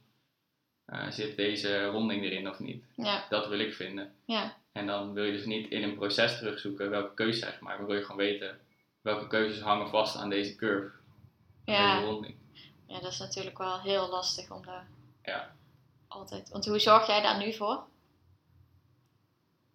eh, 0.86 1.08
zit 1.10 1.36
deze 1.36 1.86
ronding 1.86 2.24
erin 2.24 2.50
of 2.50 2.60
niet? 2.60 2.84
Ja, 2.96 3.26
Dat 3.30 3.48
wil 3.48 3.60
ik 3.60 3.74
vinden. 3.74 4.14
ja, 4.26 4.58
En 4.78 4.88
dan 4.88 5.14
wil 5.14 5.24
je 5.24 5.32
dus 5.32 5.46
niet 5.46 5.72
in 5.72 5.84
een 5.84 5.96
proces 5.96 6.38
terugzoeken 6.38 6.90
welke 6.90 7.14
keuzes 7.14 7.40
zijn 7.40 7.54
gemaakt, 7.54 7.78
maar 7.78 7.88
wil 7.88 7.96
je 7.96 8.02
gewoon 8.02 8.18
weten 8.18 8.60
welke 9.02 9.28
keuzes 9.28 9.62
hangen 9.62 9.90
vast 9.90 10.16
aan 10.16 10.30
deze 10.30 10.56
curve, 10.56 10.96
aan 11.66 11.74
ja. 11.74 11.96
deze 11.96 12.06
ronding. 12.12 12.36
ja, 12.88 13.00
dat 13.00 13.12
is 13.12 13.20
natuurlijk 13.20 13.58
wel 13.58 13.82
heel 13.82 14.10
lastig 14.10 14.52
om 14.52 14.66
daar 14.66 14.88
Ja. 15.24 15.56
altijd... 16.08 16.50
Want 16.50 16.66
hoe 16.66 16.80
zorg 16.80 17.08
jij 17.08 17.22
daar 17.22 17.38
nu 17.38 17.54
voor? 17.54 17.84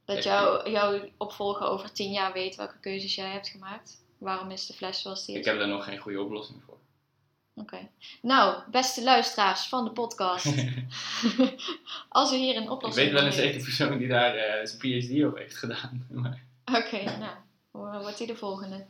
Dat 0.04 0.24
jouw 0.24 0.68
jouw 0.68 1.08
opvolger 1.16 1.66
over 1.66 1.92
tien 1.92 2.12
jaar 2.12 2.32
weet 2.32 2.56
welke 2.56 2.78
keuzes 2.80 3.14
jij 3.14 3.30
hebt 3.30 3.48
gemaakt? 3.48 4.04
Waarom 4.18 4.50
is 4.50 4.66
de 4.66 4.72
fles 4.72 5.02
zoals 5.02 5.26
die 5.26 5.34
is? 5.34 5.40
Ik 5.40 5.46
heb 5.46 5.58
daar 5.58 5.68
nog 5.68 5.84
geen 5.84 5.98
goede 5.98 6.20
oplossing 6.20 6.62
voor. 6.66 6.78
Oké. 7.54 7.88
Nou, 8.22 8.62
beste 8.70 9.02
luisteraars 9.02 9.66
van 9.66 9.84
de 9.84 9.90
podcast. 9.90 10.54
Als 12.08 12.32
u 12.32 12.36
hier 12.36 12.56
een 12.56 12.62
ik 12.62 12.70
oplossing 12.70 13.04
weet 13.06 13.14
wel 13.18 13.26
een 13.26 13.32
zekere 13.32 13.62
persoon 13.64 13.98
die 13.98 14.08
daar 14.08 14.34
eh, 14.34 14.66
zijn 14.66 14.78
PhD 14.78 15.24
op 15.24 15.36
heeft 15.36 15.56
gedaan. 15.56 16.06
Maar- 16.10 16.42
Oké, 16.64 17.02
nou, 17.18 17.36
wordt 18.02 18.18
die 18.18 18.26
de 18.26 18.36
volgende? 18.36 18.86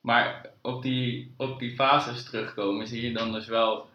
maar 0.00 0.50
op 0.62 0.82
die, 0.82 1.34
op 1.36 1.58
die 1.58 1.74
fases 1.74 2.24
terugkomen 2.24 2.86
zie 2.86 3.02
je 3.02 3.12
dan 3.12 3.32
dus 3.32 3.46
wel, 3.46 3.88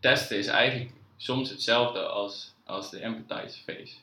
testen 0.00 0.38
is 0.38 0.46
eigenlijk 0.46 0.90
soms 1.16 1.50
hetzelfde 1.50 2.00
als, 2.06 2.54
als 2.64 2.90
de 2.90 3.00
empathize 3.00 3.62
phase. 3.62 3.94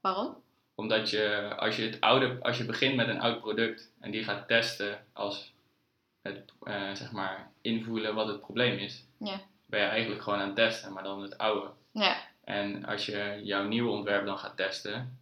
Waarom? 0.00 0.36
Omdat 0.74 1.10
je 1.10 1.54
als 1.56 1.76
je 1.76 1.82
het 1.82 2.00
oude, 2.00 2.38
als 2.42 2.58
je 2.58 2.64
begint 2.64 2.96
met 2.96 3.08
een 3.08 3.20
oud 3.20 3.40
product 3.40 3.90
en 4.00 4.10
die 4.10 4.24
gaat 4.24 4.48
testen 4.48 5.04
als 5.12 5.52
het 6.22 6.52
eh, 6.62 6.92
zeg 6.92 7.12
maar 7.12 7.50
invoelen 7.60 8.14
wat 8.14 8.26
het 8.28 8.40
probleem 8.40 8.78
is, 8.78 9.04
Ja. 9.18 9.40
ben 9.66 9.80
je 9.80 9.86
eigenlijk 9.86 10.22
gewoon 10.22 10.38
aan 10.38 10.46
het 10.46 10.56
testen, 10.56 10.92
maar 10.92 11.02
dan 11.02 11.22
het 11.22 11.38
oude. 11.38 11.70
Ja, 11.92 12.16
En 12.44 12.84
als 12.84 13.06
je 13.06 13.40
jouw 13.42 13.66
nieuwe 13.66 13.90
ontwerp 13.90 14.26
dan 14.26 14.38
gaat 14.38 14.56
testen, 14.56 15.18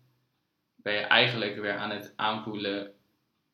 ben 0.76 0.92
je 0.92 1.00
eigenlijk 1.00 1.56
weer 1.60 1.76
aan 1.76 1.90
het 1.90 2.12
aanvoelen 2.16 2.92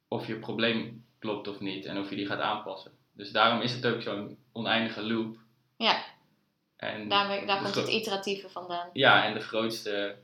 of 0.08 0.26
je 0.26 0.38
probleem 0.38 1.06
klopt 1.18 1.48
of 1.48 1.60
niet 1.60 1.84
en 1.84 1.98
of 1.98 2.10
je 2.10 2.16
die 2.16 2.26
gaat 2.26 2.40
aanpassen. 2.40 2.92
Dus 3.12 3.30
daarom 3.32 3.60
is 3.60 3.72
het 3.72 3.86
ook 3.86 4.02
zo'n 4.02 4.38
oneindige 4.52 5.02
loop. 5.02 5.36
ja. 5.76 6.04
En 6.76 7.08
Daar, 7.08 7.46
daar 7.46 7.62
komt 7.62 7.74
het 7.74 7.88
iteratieve 7.88 8.48
vandaan. 8.48 8.90
Ja, 8.92 9.24
en 9.24 9.34
de 9.34 9.40
grootste 9.40 10.16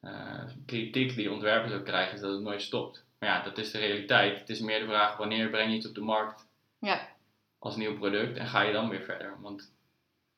eh, 0.00 0.44
kritiek 0.66 1.14
die 1.14 1.32
ontwerpers 1.32 1.72
ook 1.72 1.84
krijgen 1.84 2.14
is 2.14 2.20
dat 2.20 2.32
het 2.32 2.40
nooit 2.42 2.62
stopt. 2.62 3.04
Maar 3.20 3.28
ja, 3.28 3.42
dat 3.42 3.58
is 3.58 3.70
de 3.70 3.78
realiteit. 3.78 4.38
Het 4.38 4.48
is 4.48 4.60
meer 4.60 4.78
de 4.78 4.86
vraag 4.86 5.16
wanneer 5.16 5.50
breng 5.50 5.70
je 5.70 5.76
het 5.76 5.88
op 5.88 5.94
de 5.94 6.00
markt 6.00 6.46
Ja, 6.78 7.08
als 7.58 7.76
nieuw 7.76 7.98
product 7.98 8.36
en 8.36 8.46
ga 8.46 8.60
je 8.60 8.72
dan 8.72 8.88
weer 8.88 9.02
verder. 9.02 9.40
Want 9.40 9.72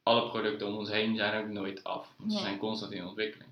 alle 0.02 0.30
producten 0.30 0.66
om 0.66 0.76
ons 0.76 0.90
heen 0.90 1.16
zijn 1.16 1.44
ook 1.44 1.50
nooit 1.50 1.84
af. 1.84 2.14
Want 2.16 2.32
ze 2.32 2.38
zijn 2.38 2.58
constant 2.58 2.92
in 2.92 3.06
ontwikkeling. 3.06 3.50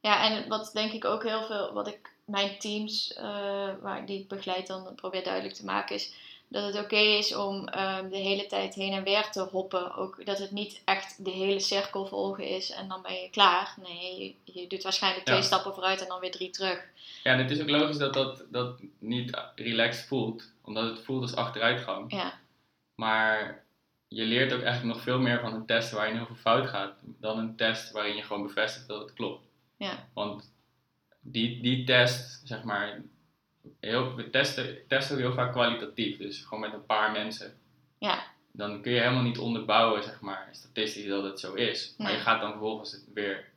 ja 0.00 0.24
en 0.24 0.48
wat 0.48 0.70
denk 0.72 0.92
ik 0.92 1.04
ook 1.04 1.22
heel 1.22 1.42
veel, 1.46 1.72
wat 1.72 1.88
ik 1.88 2.14
mijn 2.24 2.58
teams, 2.58 3.12
eh, 3.12 3.74
waar, 3.80 4.06
die 4.06 4.20
ik 4.20 4.28
begeleid 4.28 4.66
dan 4.66 4.94
probeer 4.94 5.24
duidelijk 5.24 5.54
te 5.54 5.64
maken, 5.64 5.94
is 5.94 6.14
dat 6.52 6.74
het 6.74 6.84
oké 6.84 6.96
is 6.96 7.34
om 7.34 7.68
ehm, 7.68 8.08
de 8.08 8.16
hele 8.16 8.46
tijd 8.46 8.74
heen 8.74 8.92
en 8.92 9.02
weer 9.02 9.30
te 9.30 9.40
hoppen. 9.40 9.94
Ook 9.94 10.26
dat 10.26 10.38
het 10.38 10.50
niet 10.50 10.82
echt 10.84 11.24
de 11.24 11.30
hele 11.30 11.60
cirkel 11.60 12.06
volgen 12.06 12.48
is 12.48 12.70
en 12.70 12.88
dan 12.88 13.02
ben 13.02 13.14
je 13.14 13.30
klaar. 13.30 13.74
Nee, 13.82 14.36
je, 14.44 14.60
je 14.60 14.66
doet 14.66 14.82
waarschijnlijk 14.82 15.24
twee 15.26 15.42
stappen 15.42 15.74
vooruit 15.74 16.00
en 16.00 16.08
dan 16.08 16.20
weer 16.20 16.30
drie 16.30 16.50
terug. 16.50 16.84
Ja, 17.22 17.32
en 17.32 17.38
het 17.38 17.50
is 17.50 17.60
ook 17.60 17.68
logisch 17.68 17.96
dat 17.96 18.14
dat, 18.14 18.44
dat 18.50 18.80
niet 18.98 19.38
relaxed 19.54 20.06
voelt. 20.06 20.50
Omdat 20.64 20.84
het 20.84 21.04
voelt 21.04 21.22
als 21.22 21.34
achteruitgang. 21.34 22.12
Ja, 22.12 22.38
Maar 22.94 23.64
je 24.08 24.24
leert 24.24 24.52
ook 24.52 24.62
eigenlijk 24.62 24.94
nog 24.94 25.04
veel 25.04 25.18
meer 25.18 25.40
van 25.40 25.54
een 25.54 25.66
test 25.66 25.90
waarin 25.90 26.16
heel 26.16 26.26
veel 26.26 26.34
fout 26.34 26.68
gaat. 26.68 26.94
Dan 27.02 27.38
een 27.38 27.56
test 27.56 27.90
waarin 27.90 28.16
je 28.16 28.22
gewoon 28.22 28.42
bevestigt 28.42 28.88
dat 28.88 29.00
het 29.00 29.12
klopt. 29.12 29.46
ja, 29.76 30.08
Want 30.14 30.52
die, 31.20 31.62
die 31.62 31.84
test, 31.84 32.40
zeg 32.44 32.62
maar, 32.62 33.02
heel, 33.80 34.14
we 34.14 34.30
testen, 34.30 34.78
testen 34.88 35.14
ook 35.16 35.22
heel 35.22 35.32
vaak 35.32 35.52
kwalitatief. 35.52 36.16
Dus 36.18 36.40
gewoon 36.40 36.60
met 36.60 36.72
een 36.72 36.86
paar 36.86 37.12
mensen. 37.12 37.58
ja, 37.98 38.22
Dan 38.52 38.82
kun 38.82 38.92
je 38.92 39.00
helemaal 39.00 39.22
niet 39.22 39.38
onderbouwen, 39.38 40.02
zeg 40.02 40.20
maar, 40.20 40.48
statistisch 40.52 41.06
dat 41.08 41.24
het 41.24 41.40
zo 41.40 41.54
is. 41.54 41.94
Maar 41.98 42.06
Nee. 42.06 42.16
je 42.16 42.22
gaat 42.22 42.40
dan 42.40 42.50
vervolgens 42.50 42.98
weer 43.14 43.48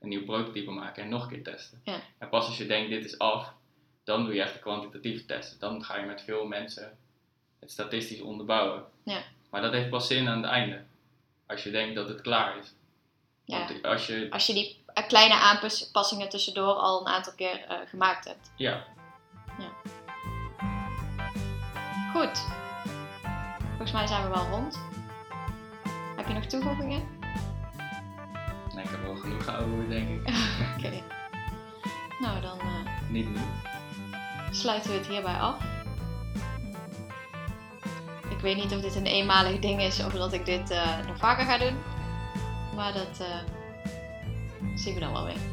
een 0.00 0.08
nieuw 0.08 0.24
prototype 0.24 0.70
maken 0.70 1.02
en 1.02 1.08
nog 1.08 1.22
een 1.22 1.28
keer 1.28 1.42
testen. 1.42 1.80
Ja. 1.84 2.00
En 2.18 2.28
pas 2.28 2.46
als 2.46 2.58
je 2.58 2.66
denkt 2.66 2.90
dit 2.90 3.04
is 3.04 3.18
af, 3.18 3.52
dan 4.04 4.24
doe 4.24 4.34
je 4.34 4.42
echt 4.42 4.52
de 4.54 4.58
kwantitatieve 4.60 5.24
testen. 5.26 5.58
Dan 5.58 5.84
ga 5.84 5.96
je 5.98 6.06
met 6.06 6.22
veel 6.22 6.46
mensen 6.46 6.98
het 7.60 7.70
statistisch 7.70 8.20
onderbouwen. 8.20 8.84
Ja. 9.04 9.22
Maar 9.50 9.62
dat 9.62 9.72
heeft 9.72 9.90
pas 9.90 10.06
zin 10.06 10.28
aan 10.28 10.42
het 10.42 10.50
einde. 10.50 10.82
Als 11.46 11.62
je 11.62 11.70
denkt 11.70 11.94
dat 11.94 12.08
het 12.08 12.20
klaar 12.20 12.58
is. 12.58 12.74
ja. 13.44 13.58
Want 13.66 13.82
als 13.82 14.06
je, 14.06 14.26
Als 14.30 14.46
je 14.46 14.52
die 14.52 14.82
eh, 14.86 15.06
kleine 15.06 15.34
aanpassingen 15.34 16.28
tussendoor 16.28 16.74
al 16.74 17.00
een 17.00 17.06
aantal 17.12 17.32
keer 17.34 17.64
eh, 17.68 17.76
gemaakt 17.86 18.24
hebt. 18.24 18.52
ja, 18.56 18.86
Goed. 22.12 22.46
Volgens 23.68 23.92
mij 23.92 24.06
zijn 24.06 24.22
we 24.22 24.28
wel 24.28 24.48
rond. 24.48 24.78
Heb 26.16 26.26
je 26.28 26.34
nog 26.34 26.44
toevoegingen? 26.44 27.02
nee, 28.74 28.84
ik 28.84 28.90
heb 28.90 29.02
wel 29.02 29.16
genoeg 29.16 29.44
gehouden, 29.44 29.88
denk 29.88 30.08
ik. 30.08 30.28
Oké. 30.76 31.02
Nou, 32.20 32.40
dan 32.40 32.58
eh, 32.60 33.10
Niet 33.10 33.28
nu. 33.28 33.40
sluiten 34.50 34.90
we 34.90 34.96
het 34.96 35.06
hierbij 35.06 35.34
af. 35.38 35.56
Ik 38.28 38.38
weet 38.40 38.56
niet 38.56 38.72
of 38.74 38.80
dit 38.80 38.94
een 38.94 39.06
eenmalig 39.06 39.58
ding 39.58 39.80
is 39.80 40.04
of 40.04 40.12
dat 40.12 40.32
ik 40.32 40.44
dit 40.44 40.70
eh, 40.70 40.98
nog 41.06 41.16
vaker 41.16 41.44
ga 41.44 41.58
doen. 41.58 41.76
Maar 42.74 42.92
dat 42.92 43.20
eh, 43.20 43.36
zien 44.74 44.94
we 44.94 45.00
dan 45.00 45.12
wel 45.12 45.24
weer. 45.24 45.51